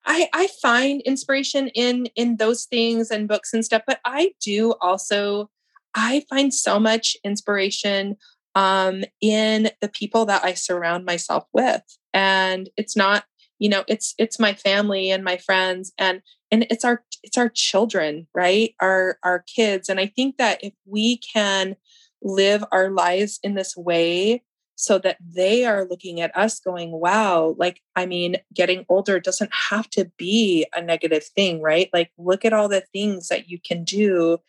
[0.03, 4.73] I, I find inspiration in in those things and books and stuff, but I do
[4.81, 5.51] also
[5.93, 8.17] I find so much inspiration
[8.55, 11.81] um, in the people that I surround myself with.
[12.13, 13.23] And it's not,
[13.61, 17.47] you know, it's it's my family and my friends and and it's our it's our
[17.47, 18.73] children, right?
[18.79, 19.87] Our our kids.
[19.87, 21.75] And I think that if we can
[22.23, 24.43] live our lives in this way
[24.73, 29.51] so that they are looking at us going, wow, like, I mean, getting older doesn't
[29.69, 31.87] have to be a negative thing, right?
[31.93, 34.39] Like, look at all the things that you can do,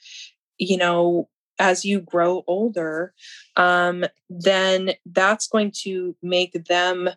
[0.56, 3.12] you know, as you grow older,
[3.56, 7.10] um, then that's going to make them,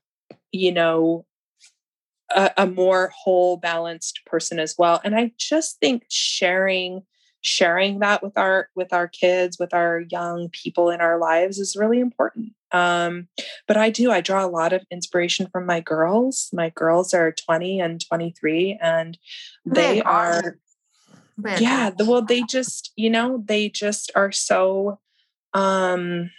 [0.52, 1.26] you know,
[2.30, 5.01] a, a more whole, balanced person as well.
[5.03, 7.03] And I just think sharing
[7.45, 11.76] sharing that with our with our kids with our young people in our lives is
[11.76, 13.28] really important um,
[13.67, 17.32] but i do i draw a lot of inspiration from my girls my girls are
[17.32, 19.19] 20 and 23 and
[19.63, 20.57] they are
[21.59, 24.99] yeah the, well they just you know they just are so
[25.53, 26.32] um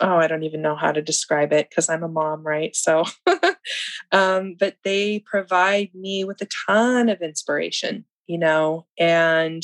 [0.00, 2.74] oh i don't even know how to describe it because i'm a mom right?
[2.74, 3.04] So
[4.12, 9.62] um but they provide me with a ton of inspiration you know and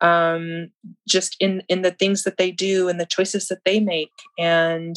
[0.00, 0.70] um
[1.08, 4.96] just in in the things that they do and the choices that they make and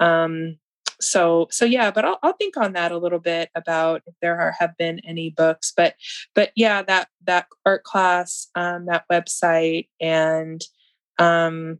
[0.00, 0.58] um
[1.00, 4.38] so so yeah but I'll, I'll think on that a little bit about if there
[4.40, 5.94] are, have been any books but
[6.34, 10.60] but yeah that that art class um, that website and
[11.18, 11.78] um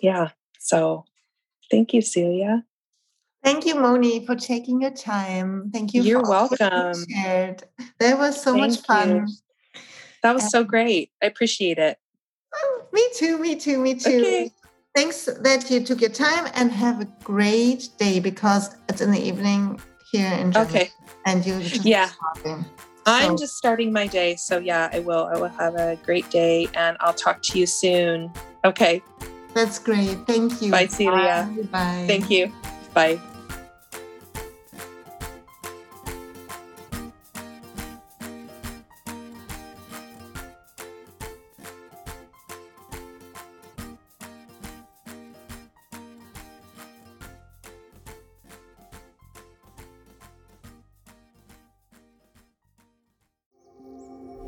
[0.00, 1.04] yeah so
[1.70, 2.62] thank you Silja
[3.44, 5.70] Thank you, Moni, for taking your time.
[5.72, 6.02] Thank you.
[6.02, 6.58] You're welcome.
[6.58, 9.10] That was so thank much fun.
[9.16, 9.26] You.
[10.22, 11.12] That was and so great.
[11.22, 11.98] I appreciate it.
[12.54, 14.22] Oh, Me too, me too, me too.
[14.22, 14.52] Okay.
[14.94, 19.20] Thanks that you took your time and have a great day because it's in the
[19.20, 19.80] evening
[20.10, 20.76] here in Germany.
[20.76, 20.90] Okay.
[21.24, 22.08] And you just yeah.
[22.08, 22.64] Starting.
[23.06, 24.36] I'm just starting my day.
[24.36, 25.26] So yeah, I will.
[25.32, 28.32] I will have a great day and I'll talk to you soon.
[28.64, 29.02] Okay.
[29.54, 30.18] That's great.
[30.26, 30.70] Thank you.
[30.70, 31.48] Bye, Silja.
[31.48, 31.62] Bye.
[31.72, 32.04] Bye.
[32.06, 32.52] Thank you.
[32.94, 33.18] Bye.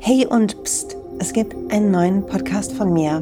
[0.03, 3.21] Hey und pst, es gibt einen neuen Podcast von mir,